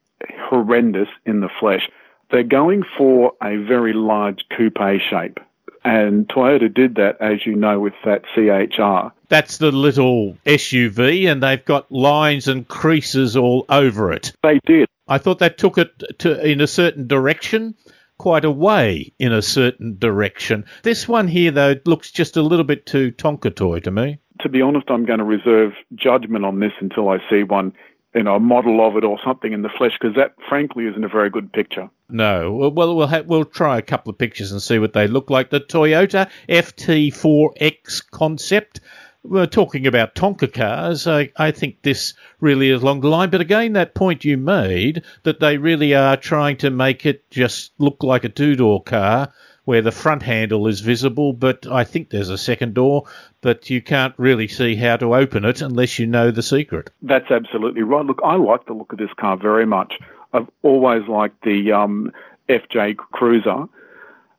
horrendous 0.49 1.09
in 1.27 1.41
the 1.41 1.49
flesh. 1.61 1.89
They're 2.31 2.43
going 2.43 2.85
for 2.97 3.33
a 3.43 3.57
very 3.57 3.93
large 3.93 4.45
coupe 4.51 5.01
shape. 5.01 5.41
And 5.85 6.29
Toyota 6.29 6.73
did 6.73 6.97
that, 6.97 7.17
as 7.21 7.47
you 7.47 7.55
know, 7.55 7.81
with 7.81 7.95
that 8.05 8.23
CHR. 8.35 9.13
That's 9.29 9.59
the 9.59 9.71
little 9.71 10.37
SUV, 10.47 11.31
and 11.31 11.43
they've 11.43 11.65
got 11.65 11.91
lines 11.93 12.49
and 12.49 12.67
creases 12.67 13.37
all 13.37 13.65
over 13.69 14.13
it. 14.13 14.33
They 14.43 14.61
did. 14.67 14.89
I 15.07 15.19
thought 15.19 15.39
that 15.39 15.59
took 15.59 15.79
it 15.79 16.19
to 16.21 16.45
in 16.47 16.61
a 16.61 16.67
certain 16.67 17.07
direction, 17.07 17.75
quite 18.19 18.45
a 18.45 18.51
way 18.51 19.13
in 19.19 19.33
a 19.33 19.43
certain 19.43 19.97
direction. 19.99 20.65
This 20.83 21.09
one 21.09 21.29
here, 21.29 21.51
though, 21.51 21.77
looks 21.87 22.11
just 22.11 22.37
a 22.37 22.43
little 22.43 22.65
bit 22.65 22.85
too 22.85 23.13
Tonka 23.13 23.55
toy 23.55 23.81
to 23.81 23.91
me. 23.91 24.19
To 24.41 24.49
be 24.49 24.63
honest, 24.63 24.91
I'm 24.91 25.05
going 25.05 25.19
to 25.19 25.25
reserve 25.25 25.73
judgment 25.95 26.45
on 26.45 26.61
this 26.61 26.73
until 26.81 27.09
I 27.09 27.19
see 27.29 27.43
one 27.43 27.73
you 28.15 28.23
know, 28.23 28.37
a 28.37 28.41
model 28.41 28.87
of 28.87 28.97
it 28.97 29.05
or 29.05 29.19
something 29.25 29.53
in 29.53 29.63
the 29.63 29.69
flesh 29.69 29.93
because 30.01 30.17
that, 30.17 30.35
frankly, 30.49 30.87
isn't 30.87 31.05
a 31.05 31.09
very 31.09 31.31
good 31.31 31.53
picture. 31.53 31.89
No, 32.09 32.71
well, 32.75 32.97
we'll 32.97 33.07
ha- 33.07 33.23
we'll 33.27 33.45
try 33.45 33.79
a 33.79 33.83
couple 33.83 34.11
of 34.11 34.19
pictures 34.19 34.51
and 34.51 34.63
see 34.63 34.79
what 34.79 34.95
they 34.95 35.07
look 35.07 35.31
like. 35.31 35.51
The 35.51 35.61
Toyota 35.61 36.29
FT4X 36.49 38.11
concept. 38.11 38.81
We're 39.25 39.47
talking 39.47 39.87
about 39.87 40.15
Tonka 40.15 40.51
cars. 40.51 41.07
I, 41.07 41.31
I 41.37 41.51
think 41.51 41.83
this 41.83 42.15
really 42.41 42.71
is 42.71 42.83
along 42.83 43.01
the 43.01 43.09
line. 43.09 43.31
But 43.31 43.41
again, 43.43 43.75
that 43.75 43.95
point 43.95 44.25
you 44.25 44.39
made 44.39 45.03
that 45.25 45.41
they 45.41 45.59
really 45.59 45.93
are 45.95 46.17
trying 46.17 46.57
to 46.59 46.71
make 46.71 47.05
it 47.05 47.29
just 47.31 47.73
look 47.79 48.03
like 48.03 48.25
a 48.25 48.31
two 48.31 48.55
door 48.57 48.83
car 48.83 49.33
where 49.69 49.83
the 49.83 49.93
front 49.93 50.23
handle 50.23 50.67
is 50.67 50.81
visible, 50.81 51.35
but 51.35 51.67
I 51.67 51.85
think 51.85 52.09
there's 52.09 52.31
a 52.31 52.39
second 52.39 52.73
door, 52.73 53.05
but 53.43 53.69
you 53.69 53.83
can't 53.83 54.15
really 54.17 54.49
see 54.49 54.75
how 54.75 54.97
to 54.97 55.15
open 55.15 55.45
it 55.45 55.61
unless 55.61 55.99
you 55.99 56.07
know 56.07 56.31
the 56.31 56.43
secret. 56.43 56.89
That's 57.03 57.31
absolutely 57.31 57.83
right. 57.83 58.03
Look, 58.03 58.19
I 58.25 58.37
like 58.37 58.65
the 58.65 58.73
look 58.73 58.95
of 58.95 58.99
this 58.99 59.13
car 59.21 59.37
very 59.37 59.67
much. 59.67 59.99
I've 60.33 60.49
always 60.63 61.07
liked 61.07 61.43
the 61.43 61.73
um, 61.73 62.11
FJ 62.49 62.97
Cruiser. 62.97 63.67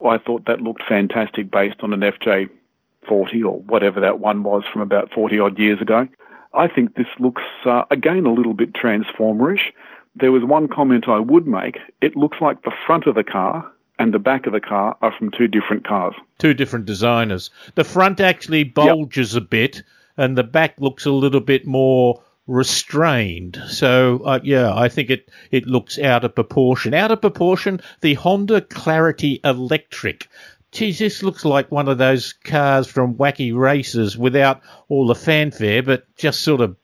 I 0.03 0.17
thought 0.17 0.47
that 0.47 0.61
looked 0.61 0.81
fantastic 0.89 1.51
based 1.51 1.81
on 1.81 1.93
an 1.93 1.99
FJ 1.99 2.49
40 3.07 3.43
or 3.43 3.59
whatever 3.59 3.99
that 3.99 4.19
one 4.19 4.41
was 4.41 4.63
from 4.73 4.81
about 4.81 5.13
40 5.13 5.39
odd 5.39 5.59
years 5.59 5.79
ago. 5.79 6.07
I 6.55 6.67
think 6.67 6.95
this 6.95 7.05
looks, 7.19 7.43
uh, 7.65 7.83
again, 7.91 8.25
a 8.25 8.33
little 8.33 8.55
bit 8.55 8.73
transformerish. 8.73 9.73
There 10.15 10.31
was 10.31 10.43
one 10.43 10.67
comment 10.67 11.07
I 11.07 11.19
would 11.19 11.45
make. 11.45 11.77
It 12.01 12.15
looks 12.15 12.41
like 12.41 12.63
the 12.63 12.73
front 12.87 13.05
of 13.05 13.13
the 13.13 13.23
car 13.23 13.71
and 13.99 14.13
the 14.13 14.19
back 14.19 14.47
of 14.47 14.53
the 14.53 14.61
car 14.61 14.97
are 15.01 15.13
from 15.15 15.29
two 15.29 15.47
different 15.47 15.85
cars. 15.85 16.15
Two 16.39 16.53
different 16.53 16.85
designers. 16.85 17.51
The 17.75 17.83
front 17.83 18.21
actually 18.21 18.63
bulges 18.63 19.33
yep. 19.33 19.43
a 19.43 19.45
bit, 19.45 19.83
and 20.17 20.37
the 20.37 20.43
back 20.43 20.75
looks 20.79 21.05
a 21.05 21.11
little 21.11 21.41
bit 21.41 21.67
more 21.67 22.23
restrained. 22.47 23.61
So 23.67 24.21
uh, 24.25 24.39
yeah, 24.41 24.73
I 24.73 24.87
think 24.89 25.09
it 25.09 25.29
it 25.51 25.67
looks 25.67 25.99
out 25.99 26.23
of 26.23 26.33
proportion. 26.33 26.93
Out 26.93 27.11
of 27.11 27.21
proportion. 27.21 27.81
The 28.01 28.15
Honda 28.15 28.61
Clarity 28.61 29.41
Electric. 29.43 30.29
Geez, 30.71 30.99
this 30.99 31.21
looks 31.23 31.45
like 31.45 31.71
one 31.71 31.87
of 31.87 31.97
those 31.97 32.33
cars 32.33 32.87
from 32.87 33.15
Wacky 33.15 33.55
Races 33.55 34.17
without 34.17 34.61
all 34.87 35.07
the 35.07 35.15
fanfare, 35.15 35.81
but 35.81 36.05
just 36.15 36.41
sort 36.41 36.61
of 36.61 36.77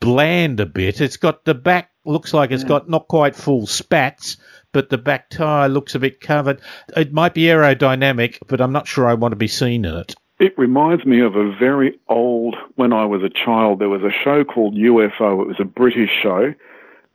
bland 0.00 0.60
a 0.60 0.66
bit. 0.66 1.00
It's 1.00 1.16
got 1.16 1.44
the 1.44 1.54
back 1.54 1.90
looks 2.04 2.34
like 2.34 2.50
it's 2.50 2.64
got 2.64 2.88
not 2.88 3.08
quite 3.08 3.36
full 3.36 3.66
spats, 3.66 4.36
but 4.72 4.90
the 4.90 4.98
back 4.98 5.30
tyre 5.30 5.68
looks 5.68 5.94
a 5.94 5.98
bit 5.98 6.20
covered. 6.20 6.60
It 6.96 7.12
might 7.12 7.34
be 7.34 7.42
aerodynamic, 7.44 8.38
but 8.46 8.60
I'm 8.60 8.72
not 8.72 8.86
sure 8.86 9.06
I 9.06 9.14
want 9.14 9.32
to 9.32 9.36
be 9.36 9.48
seen 9.48 9.84
in 9.84 9.94
it. 9.94 10.14
It 10.38 10.56
reminds 10.56 11.04
me 11.04 11.20
of 11.20 11.36
a 11.36 11.54
very 11.56 11.98
old, 12.08 12.56
when 12.76 12.92
I 12.92 13.04
was 13.04 13.22
a 13.22 13.28
child, 13.28 13.78
there 13.78 13.90
was 13.90 14.02
a 14.02 14.10
show 14.10 14.42
called 14.42 14.74
UFO. 14.74 15.42
It 15.42 15.46
was 15.46 15.60
a 15.60 15.64
British 15.64 16.10
show, 16.10 16.54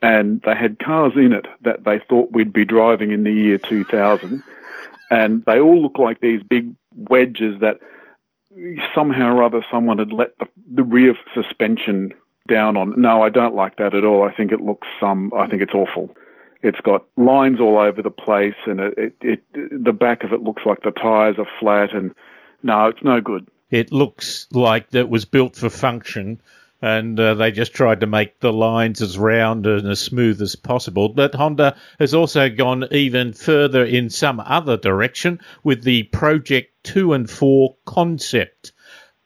and 0.02 0.42
they 0.44 0.56
had 0.56 0.78
cars 0.80 1.14
in 1.16 1.34
it 1.34 1.48
that 1.62 1.86
they 1.86 2.00
thought 2.00 2.32
we'd 2.32 2.54
be 2.54 2.66
driving 2.66 3.12
in 3.12 3.24
the 3.24 3.32
year 3.32 3.58
2000. 3.58 4.44
And 5.10 5.44
they 5.46 5.60
all 5.60 5.82
look 5.82 5.98
like 5.98 6.22
these 6.22 6.44
big 6.44 6.74
wedges 6.96 7.60
that 7.62 7.80
somehow 8.94 9.36
or 9.36 9.44
other 9.44 9.66
someone 9.72 9.98
had 9.98 10.14
let 10.14 10.38
the, 10.40 10.48
the 10.74 10.84
rear 10.84 11.16
suspension 11.34 12.14
down 12.48 12.78
on. 12.78 13.00
No, 13.00 13.24
I 13.24 13.30
don't 13.30 13.56
like 13.56 13.78
that 13.78 13.96
at 13.96 14.06
all. 14.06 14.24
I 14.24 14.34
think 14.34 14.52
it 14.52 14.62
looks 14.62 14.88
some. 15.00 15.34
Um, 15.34 15.40
I 15.40 15.48
think 15.48 15.62
it's 15.62 15.74
awful. 15.74 16.16
It's 16.66 16.82
got 16.82 17.06
lines 17.16 17.60
all 17.60 17.78
over 17.78 18.02
the 18.02 18.10
place, 18.10 18.56
and 18.66 18.80
it, 18.80 19.16
it, 19.22 19.44
it 19.54 19.84
the 19.84 19.94
back 19.94 20.24
of 20.24 20.34
it 20.34 20.42
looks 20.42 20.64
like 20.66 20.82
the 20.82 20.90
tires 20.90 21.36
are 21.38 21.48
flat, 21.60 21.94
and 21.94 22.14
no, 22.64 22.88
it's 22.88 23.04
no 23.04 23.22
good. 23.22 23.48
It 23.70 23.92
looks 23.92 24.48
like 24.52 24.90
that 24.90 25.08
was 25.08 25.26
built 25.26 25.56
for 25.56 25.70
function, 25.70 26.42
and 26.82 27.20
uh, 27.20 27.36
they 27.36 27.52
just 27.52 27.76
tried 27.76 28.00
to 28.00 28.08
make 28.08 28.40
the 28.40 28.52
lines 28.52 29.00
as 29.00 29.16
round 29.16 29.68
and 29.68 29.88
as 29.88 30.00
smooth 30.00 30.42
as 30.42 30.56
possible. 30.56 31.10
But 31.10 31.36
Honda 31.36 31.76
has 32.00 32.16
also 32.16 32.50
gone 32.50 32.86
even 32.90 33.34
further 33.34 33.86
in 33.86 34.10
some 34.10 34.40
other 34.40 34.76
direction 34.76 35.40
with 35.64 35.84
the 35.84 36.04
Project 36.04 36.72
2 36.86 37.14
and 37.14 37.30
4 37.30 37.76
concept. 37.86 38.72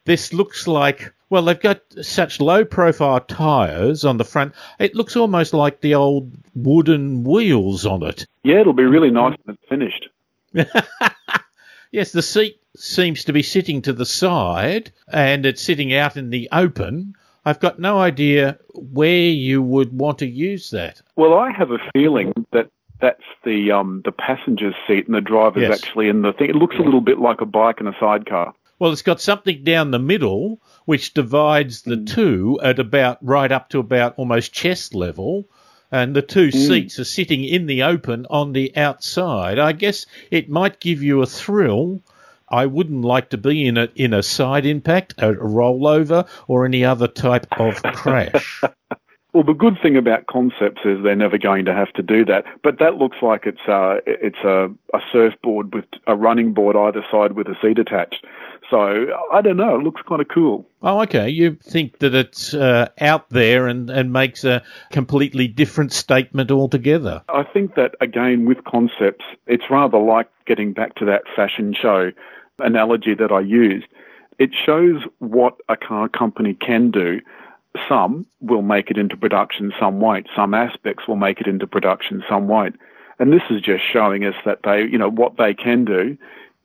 This 0.03 0.33
looks 0.33 0.67
like 0.67 1.13
well, 1.29 1.43
they've 1.43 1.59
got 1.59 1.81
such 2.01 2.39
low 2.39 2.65
profile 2.65 3.19
tyres 3.21 4.03
on 4.05 4.17
the 4.17 4.23
front. 4.25 4.53
It 4.79 4.95
looks 4.95 5.15
almost 5.15 5.53
like 5.53 5.81
the 5.81 5.95
old 5.95 6.31
wooden 6.55 7.23
wheels 7.23 7.85
on 7.85 8.03
it. 8.03 8.25
Yeah, 8.43 8.59
it'll 8.61 8.73
be 8.73 8.83
really 8.83 9.11
nice 9.11 9.37
when 9.43 9.55
it's 9.55 9.69
finished. 9.69 10.09
yes, 11.91 12.11
the 12.11 12.21
seat 12.21 12.59
seems 12.75 13.23
to 13.25 13.33
be 13.33 13.43
sitting 13.43 13.81
to 13.83 13.93
the 13.93 14.05
side 14.05 14.91
and 15.11 15.45
it's 15.45 15.61
sitting 15.61 15.93
out 15.93 16.17
in 16.17 16.29
the 16.29 16.47
open. 16.51 17.13
I've 17.45 17.59
got 17.59 17.79
no 17.79 17.99
idea 17.99 18.57
where 18.73 19.09
you 19.29 19.61
would 19.61 19.97
want 19.97 20.19
to 20.19 20.27
use 20.27 20.71
that. 20.71 21.01
Well, 21.15 21.33
I 21.35 21.51
have 21.51 21.71
a 21.71 21.79
feeling 21.93 22.33
that 22.51 22.69
that's 23.01 23.23
the 23.45 23.71
um, 23.71 24.01
the 24.03 24.11
passenger's 24.11 24.75
seat, 24.85 25.05
and 25.05 25.15
the 25.15 25.21
driver's 25.21 25.61
Yes. 25.63 25.81
actually 25.81 26.09
in 26.09 26.21
the 26.21 26.33
thing. 26.33 26.49
It 26.49 26.55
looks 26.57 26.75
a 26.75 26.81
little 26.81 26.99
bit 26.99 27.17
like 27.17 27.39
a 27.39 27.45
bike 27.45 27.79
and 27.79 27.87
a 27.87 27.95
sidecar. 27.97 28.53
Well, 28.79 28.91
it's 28.91 29.01
got 29.01 29.21
something 29.21 29.63
down 29.63 29.91
the 29.91 29.99
middle 29.99 30.61
which 30.85 31.13
divides 31.13 31.81
the 31.83 31.97
two 31.97 32.59
at 32.63 32.79
about 32.79 33.19
right 33.21 33.51
up 33.51 33.69
to 33.69 33.79
about 33.79 34.15
almost 34.17 34.53
chest 34.53 34.95
level. 34.95 35.45
And 35.91 36.15
the 36.15 36.21
two 36.21 36.51
seats 36.51 36.99
are 36.99 37.03
sitting 37.03 37.43
in 37.43 37.65
the 37.65 37.83
open 37.83 38.27
on 38.29 38.53
the 38.53 38.75
outside. 38.77 39.57
I 39.57 39.71
guess 39.71 40.05
it 40.29 40.49
might 40.49 40.79
give 40.79 41.01
you 41.01 41.21
a 41.21 41.25
thrill. 41.25 42.01
I 42.47 42.67
wouldn't 42.67 43.03
like 43.03 43.29
to 43.31 43.37
be 43.37 43.65
in 43.65 43.77
a 43.77 43.89
in 43.95 44.13
a 44.13 44.23
side 44.23 44.65
impact, 44.65 45.13
a 45.17 45.33
rollover, 45.33 46.27
or 46.47 46.65
any 46.65 46.85
other 46.85 47.07
type 47.07 47.47
of 47.59 47.81
crash. 47.83 48.61
Well, 49.31 49.43
the 49.43 49.53
good 49.53 49.77
thing 49.79 49.95
about 49.95 50.25
concepts 50.25 50.81
is 50.85 51.03
they're 51.03 51.15
never 51.15 51.37
going 51.37 51.65
to 51.65 51.73
have 51.73 51.93
to 51.93 52.01
do 52.01 52.25
that. 52.25 52.45
But 52.63 52.79
that 52.79 52.95
looks 52.95 53.17
like 53.21 53.45
it's 53.45 53.61
uh, 53.67 53.99
it's 54.07 54.39
a, 54.43 54.71
a 54.91 54.99
surfboard 55.11 55.73
with 55.73 55.85
a 56.07 56.15
running 56.15 56.51
board 56.51 56.75
either 56.75 57.05
side 57.11 57.33
with 57.33 57.47
a 57.47 57.55
seat 57.61 57.77
attached. 57.77 58.25
So 58.69 59.07
I 59.31 59.41
don't 59.41 59.57
know. 59.57 59.79
It 59.79 59.83
looks 59.83 60.01
kind 60.07 60.21
of 60.21 60.27
cool. 60.27 60.65
Oh, 60.81 61.01
okay. 61.01 61.27
You 61.29 61.55
think 61.55 61.99
that 61.99 62.13
it's 62.13 62.53
uh, 62.53 62.89
out 63.01 63.29
there 63.29 63.67
and, 63.67 63.89
and 63.89 64.13
makes 64.13 64.43
a 64.43 64.61
completely 64.91 65.47
different 65.47 65.91
statement 65.91 66.51
altogether. 66.51 67.23
I 67.29 67.43
think 67.43 67.75
that 67.75 67.95
again 67.99 68.45
with 68.45 68.63
concepts, 68.65 69.25
it's 69.47 69.69
rather 69.69 69.97
like 69.97 70.29
getting 70.45 70.73
back 70.73 70.95
to 70.95 71.05
that 71.05 71.23
fashion 71.35 71.73
show 71.73 72.11
analogy 72.59 73.15
that 73.15 73.31
I 73.31 73.39
used. 73.39 73.87
It 74.37 74.51
shows 74.53 75.01
what 75.19 75.55
a 75.67 75.75
car 75.75 76.07
company 76.07 76.53
can 76.53 76.91
do. 76.91 77.21
Some 77.87 78.25
will 78.39 78.61
make 78.61 78.89
it 78.89 78.97
into 78.97 79.17
production, 79.17 79.73
some 79.79 79.99
won't. 79.99 80.27
Some 80.35 80.53
aspects 80.53 81.07
will 81.07 81.17
make 81.17 81.39
it 81.39 81.47
into 81.47 81.67
production, 81.67 82.23
some 82.27 82.47
won't. 82.47 82.75
And 83.19 83.33
this 83.33 83.43
is 83.49 83.61
just 83.61 83.83
showing 83.83 84.25
us 84.25 84.35
that 84.45 84.59
they, 84.63 84.83
you 84.83 84.97
know, 84.97 85.09
what 85.09 85.37
they 85.37 85.53
can 85.53 85.85
do 85.85 86.17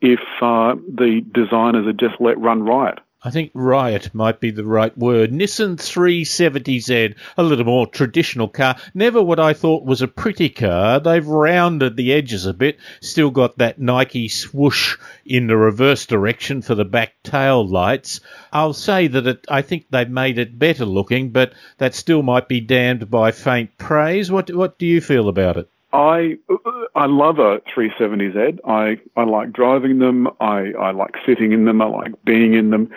if 0.05 0.21
uh, 0.43 0.75
the 0.87 1.23
designers 1.33 1.87
are 1.87 1.95
just 1.95 2.21
let 2.21 2.39
run 2.39 2.63
riot. 2.63 2.99
I 3.27 3.31
think 3.31 3.53
riot 3.55 4.11
might 4.13 4.39
be 4.39 4.51
the 4.51 4.67
right 4.67 4.97
word. 4.99 5.33
Nissan 5.33 5.77
370Z, 5.77 7.15
a 7.39 7.43
little 7.43 7.65
more 7.65 7.87
traditional 7.87 8.49
car. 8.49 8.77
Never 8.93 9.23
what 9.23 9.41
I 9.41 9.55
thought 9.55 9.87
was 9.87 10.03
a 10.03 10.09
pretty 10.09 10.51
car. 10.51 11.01
They've 11.01 11.27
rounded 11.27 11.97
the 11.97 12.13
edges 12.13 12.45
a 12.45 12.53
bit. 12.53 12.77
Still 13.01 13.31
got 13.31 13.57
that 13.57 13.81
Nike 13.81 14.29
swoosh 14.29 14.99
in 15.25 15.47
the 15.47 15.57
reverse 15.57 16.05
direction 16.05 16.61
for 16.61 16.75
the 16.75 16.85
back 16.85 17.15
tail 17.23 17.67
lights. 17.67 18.21
I'll 18.53 18.75
say 18.75 19.07
that 19.07 19.27
it, 19.27 19.47
I 19.49 19.63
think 19.63 19.87
they've 19.89 20.07
made 20.07 20.39
it 20.39 20.59
better 20.59 20.85
looking, 20.85 21.31
but 21.31 21.55
that 21.79 21.95
still 21.95 22.23
might 22.23 22.47
be 22.47 22.61
damned 22.61 23.11
by 23.11 23.33
faint 23.33 23.79
praise. 23.79 24.31
What 24.31 24.55
what 24.55 24.79
do 24.79 24.85
you 24.85 25.01
feel 25.01 25.31
about 25.31 25.57
it? 25.57 25.71
I 25.95 26.39
I 26.97 27.07
love 27.07 27.39
a 27.39 27.61
370Z. 27.75 28.59
I 28.67 28.99
I 29.17 29.25
like 29.25 29.53
driving 29.53 30.01
them. 30.01 30.29
I 30.41 30.73
I 30.73 30.91
like 30.91 31.15
sitting 31.25 31.53
in 31.53 31.65
them. 31.67 31.81
I 31.81 31.87
like 31.87 32.25
being 32.25 32.55
in 32.55 32.71
them. 32.71 32.91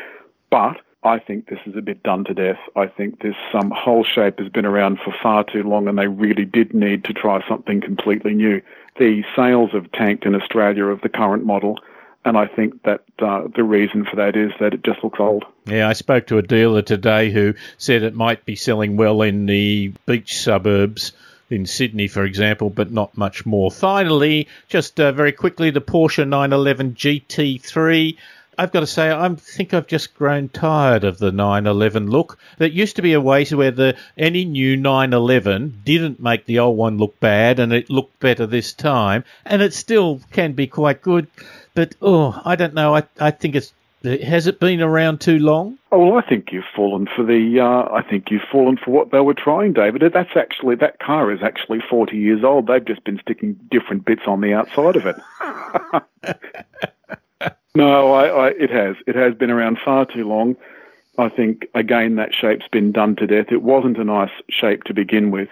But 0.50 0.78
I 1.04 1.20
think 1.20 1.48
this 1.48 1.60
is 1.68 1.76
a 1.78 1.82
bit 1.82 2.02
done 2.02 2.24
to 2.26 2.34
death. 2.34 2.58
I 2.76 2.88
think 2.88 3.22
this 3.22 3.36
um, 3.54 3.72
whole 3.72 4.04
shape 4.04 4.40
has 4.40 4.50
been 4.50 4.66
around 4.66 4.98
for 5.06 5.14
far 5.22 5.44
too 5.44 5.62
long, 5.62 5.88
and 5.88 5.98
they 5.98 6.08
really 6.08 6.44
did 6.44 6.74
need 6.74 7.04
to 7.04 7.14
try 7.14 7.48
something 7.48 7.82
completely 7.82 8.34
new. 8.34 8.62
The 8.98 9.24
sales 9.36 9.72
have 9.74 9.92
tanked 9.92 10.26
in 10.26 10.34
Australia 10.34 10.86
of 10.86 11.02
the 11.02 11.10
current 11.10 11.46
model, 11.46 11.80
and 12.26 12.36
I 12.36 12.48
think 12.48 12.82
that 12.84 13.04
uh, 13.20 13.44
the 13.56 13.64
reason 13.64 14.06
for 14.06 14.16
that 14.16 14.36
is 14.36 14.52
that 14.60 14.74
it 14.74 14.84
just 14.84 15.04
looks 15.04 15.20
old. 15.20 15.46
Yeah, 15.66 15.88
I 15.88 15.94
spoke 15.94 16.26
to 16.28 16.40
a 16.40 16.42
dealer 16.42 16.82
today 16.82 17.30
who 17.32 17.54
said 17.78 18.02
it 18.02 18.16
might 18.16 18.44
be 18.44 18.56
selling 18.56 18.98
well 18.98 19.22
in 19.22 19.46
the 19.46 19.94
beach 20.08 20.40
suburbs 20.40 21.14
in 21.50 21.66
Sydney, 21.66 22.08
for 22.08 22.24
example, 22.24 22.70
but 22.70 22.92
not 22.92 23.18
much 23.18 23.46
more. 23.46 23.72
Finally, 23.72 24.48
just 24.68 25.00
uh, 25.00 25.12
very 25.12 25.32
quickly, 25.32 25.70
the 25.70 25.82
Porsche 25.82 26.28
911 26.28 26.94
GT3. 26.96 28.18
I've 28.60 28.72
got 28.72 28.80
to 28.80 28.88
say, 28.88 29.12
I 29.12 29.36
think 29.36 29.74
I've 29.74 29.86
just 29.86 30.16
grown 30.16 30.50
tired 30.50 31.04
of 31.04 31.20
the 31.20 31.32
911 31.32 32.10
look. 32.10 32.40
There 32.58 32.68
used 32.68 32.96
to 32.96 33.04
be 33.04 33.14
a 33.14 33.22
way 33.22 33.46
to 33.46 33.58
where 33.58 33.72
the 33.72 33.96
any 34.18 34.46
new 34.46 34.76
911 34.76 35.82
didn't 35.86 36.20
make 36.20 36.46
the 36.46 36.58
old 36.60 36.76
one 36.76 36.98
look 36.98 37.20
bad, 37.20 37.60
and 37.60 37.72
it 37.72 37.90
looked 37.90 38.20
better 38.20 38.48
this 38.48 38.74
time, 38.74 39.24
and 39.46 39.62
it 39.62 39.74
still 39.76 40.22
can 40.32 40.54
be 40.54 40.66
quite 40.66 41.04
good. 41.04 41.28
But 41.76 41.94
oh, 42.02 42.42
I 42.44 42.56
don't 42.56 42.74
know. 42.74 42.96
I 42.96 43.04
I 43.20 43.30
think 43.30 43.54
it's 43.54 43.74
has 44.04 44.48
it 44.48 44.60
been 44.60 44.82
around 44.82 45.22
too 45.22 45.40
long? 45.40 45.78
Oh, 45.92 46.06
well, 46.06 46.18
I 46.18 46.28
think 46.28 46.52
you've 46.52 46.66
fallen 46.76 47.08
for 47.16 47.24
the. 47.24 47.60
Uh, 47.60 47.92
I 47.94 48.04
think 48.08 48.30
you've 48.30 48.44
fallen 48.52 48.78
for 48.78 48.92
what 48.92 49.12
they 49.12 49.20
were 49.20 49.34
trying, 49.34 49.74
David. 49.74 50.02
That's 50.14 50.36
actually 50.36 50.76
that 50.76 51.00
car 51.00 51.32
is 51.32 51.42
actually 51.42 51.80
forty 51.90 52.18
years 52.18 52.44
old. 52.44 52.68
They've 52.68 52.84
just 52.84 53.04
been 53.04 53.20
sticking 53.20 53.54
different 53.72 54.06
bits 54.06 54.24
on 54.28 54.42
the 54.42 54.54
outside 54.54 54.96
of 54.96 55.06
it. 55.08 55.16
no, 57.76 58.14
I, 58.14 58.28
I, 58.28 58.48
it 58.50 58.70
has. 58.70 58.96
It 59.08 59.16
has 59.16 59.34
been 59.34 59.50
around 59.50 59.80
far 59.84 60.06
too 60.06 60.28
long. 60.28 60.56
I 61.18 61.30
think 61.30 61.68
again 61.74 62.16
that 62.16 62.34
shape's 62.34 62.68
been 62.68 62.92
done 62.92 63.16
to 63.16 63.26
death. 63.26 63.48
It 63.52 63.64
wasn't 63.64 63.98
a 63.98 64.04
nice 64.04 64.32
shape 64.50 64.84
to 64.84 64.94
begin 64.94 65.32
with. 65.32 65.50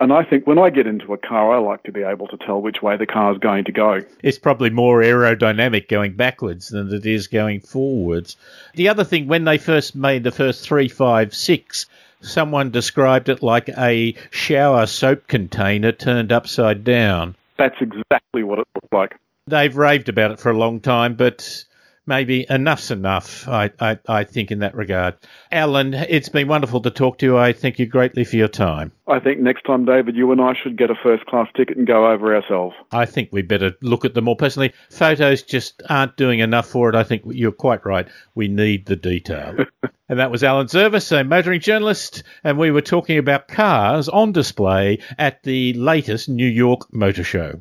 And 0.00 0.12
I 0.12 0.24
think 0.24 0.46
when 0.46 0.58
I 0.58 0.70
get 0.70 0.86
into 0.86 1.14
a 1.14 1.18
car, 1.18 1.54
I 1.54 1.58
like 1.58 1.82
to 1.84 1.92
be 1.92 2.02
able 2.02 2.26
to 2.28 2.36
tell 2.36 2.60
which 2.60 2.82
way 2.82 2.96
the 2.96 3.06
car 3.06 3.32
is 3.32 3.38
going 3.38 3.64
to 3.64 3.72
go. 3.72 4.00
It's 4.22 4.38
probably 4.38 4.70
more 4.70 5.00
aerodynamic 5.00 5.88
going 5.88 6.14
backwards 6.14 6.68
than 6.68 6.92
it 6.92 7.06
is 7.06 7.26
going 7.26 7.60
forwards. 7.60 8.36
The 8.74 8.88
other 8.88 9.04
thing, 9.04 9.26
when 9.26 9.44
they 9.44 9.58
first 9.58 9.96
made 9.96 10.22
the 10.22 10.30
first 10.30 10.68
356, 10.68 11.86
someone 12.20 12.70
described 12.70 13.28
it 13.28 13.42
like 13.42 13.70
a 13.70 14.14
shower 14.30 14.86
soap 14.86 15.28
container 15.28 15.92
turned 15.92 16.30
upside 16.30 16.84
down. 16.84 17.34
That's 17.56 17.80
exactly 17.80 18.42
what 18.42 18.58
it 18.58 18.68
looked 18.74 18.92
like. 18.92 19.16
They've 19.46 19.76
raved 19.76 20.08
about 20.08 20.32
it 20.32 20.40
for 20.40 20.50
a 20.50 20.58
long 20.58 20.80
time, 20.80 21.14
but 21.14 21.64
maybe 22.06 22.46
enough's 22.48 22.90
enough, 22.90 23.48
I, 23.48 23.70
I, 23.80 23.98
I 24.08 24.24
think, 24.24 24.50
in 24.50 24.60
that 24.60 24.74
regard. 24.74 25.16
Alan, 25.50 25.94
it's 25.94 26.28
been 26.28 26.48
wonderful 26.48 26.80
to 26.82 26.90
talk 26.90 27.18
to 27.18 27.26
you. 27.26 27.36
I 27.36 27.52
thank 27.52 27.78
you 27.78 27.86
greatly 27.86 28.24
for 28.24 28.36
your 28.36 28.48
time. 28.48 28.92
I 29.08 29.20
think 29.20 29.40
next 29.40 29.64
time, 29.64 29.84
David, 29.84 30.16
you 30.16 30.32
and 30.32 30.40
I 30.40 30.54
should 30.54 30.76
get 30.76 30.90
a 30.90 30.94
first 30.94 31.26
class 31.26 31.48
ticket 31.56 31.76
and 31.76 31.86
go 31.86 32.10
over 32.10 32.34
ourselves. 32.34 32.74
I 32.92 33.06
think 33.06 33.30
we 33.32 33.42
better 33.42 33.72
look 33.82 34.04
at 34.04 34.14
them 34.14 34.24
more 34.24 34.36
personally. 34.36 34.72
Photos 34.90 35.42
just 35.42 35.82
aren't 35.88 36.16
doing 36.16 36.40
enough 36.40 36.68
for 36.68 36.88
it. 36.88 36.94
I 36.94 37.04
think 37.04 37.22
you're 37.26 37.52
quite 37.52 37.84
right. 37.84 38.08
We 38.34 38.48
need 38.48 38.86
the 38.86 38.96
detail. 38.96 39.56
and 40.08 40.18
that 40.18 40.30
was 40.30 40.44
Alan 40.44 40.66
Zurvas, 40.66 41.18
a 41.18 41.24
motoring 41.24 41.60
journalist, 41.60 42.22
and 42.44 42.58
we 42.58 42.70
were 42.70 42.82
talking 42.82 43.18
about 43.18 43.48
cars 43.48 44.08
on 44.08 44.32
display 44.32 45.00
at 45.18 45.42
the 45.42 45.72
latest 45.74 46.28
New 46.28 46.48
York 46.48 46.92
Motor 46.92 47.24
Show. 47.24 47.60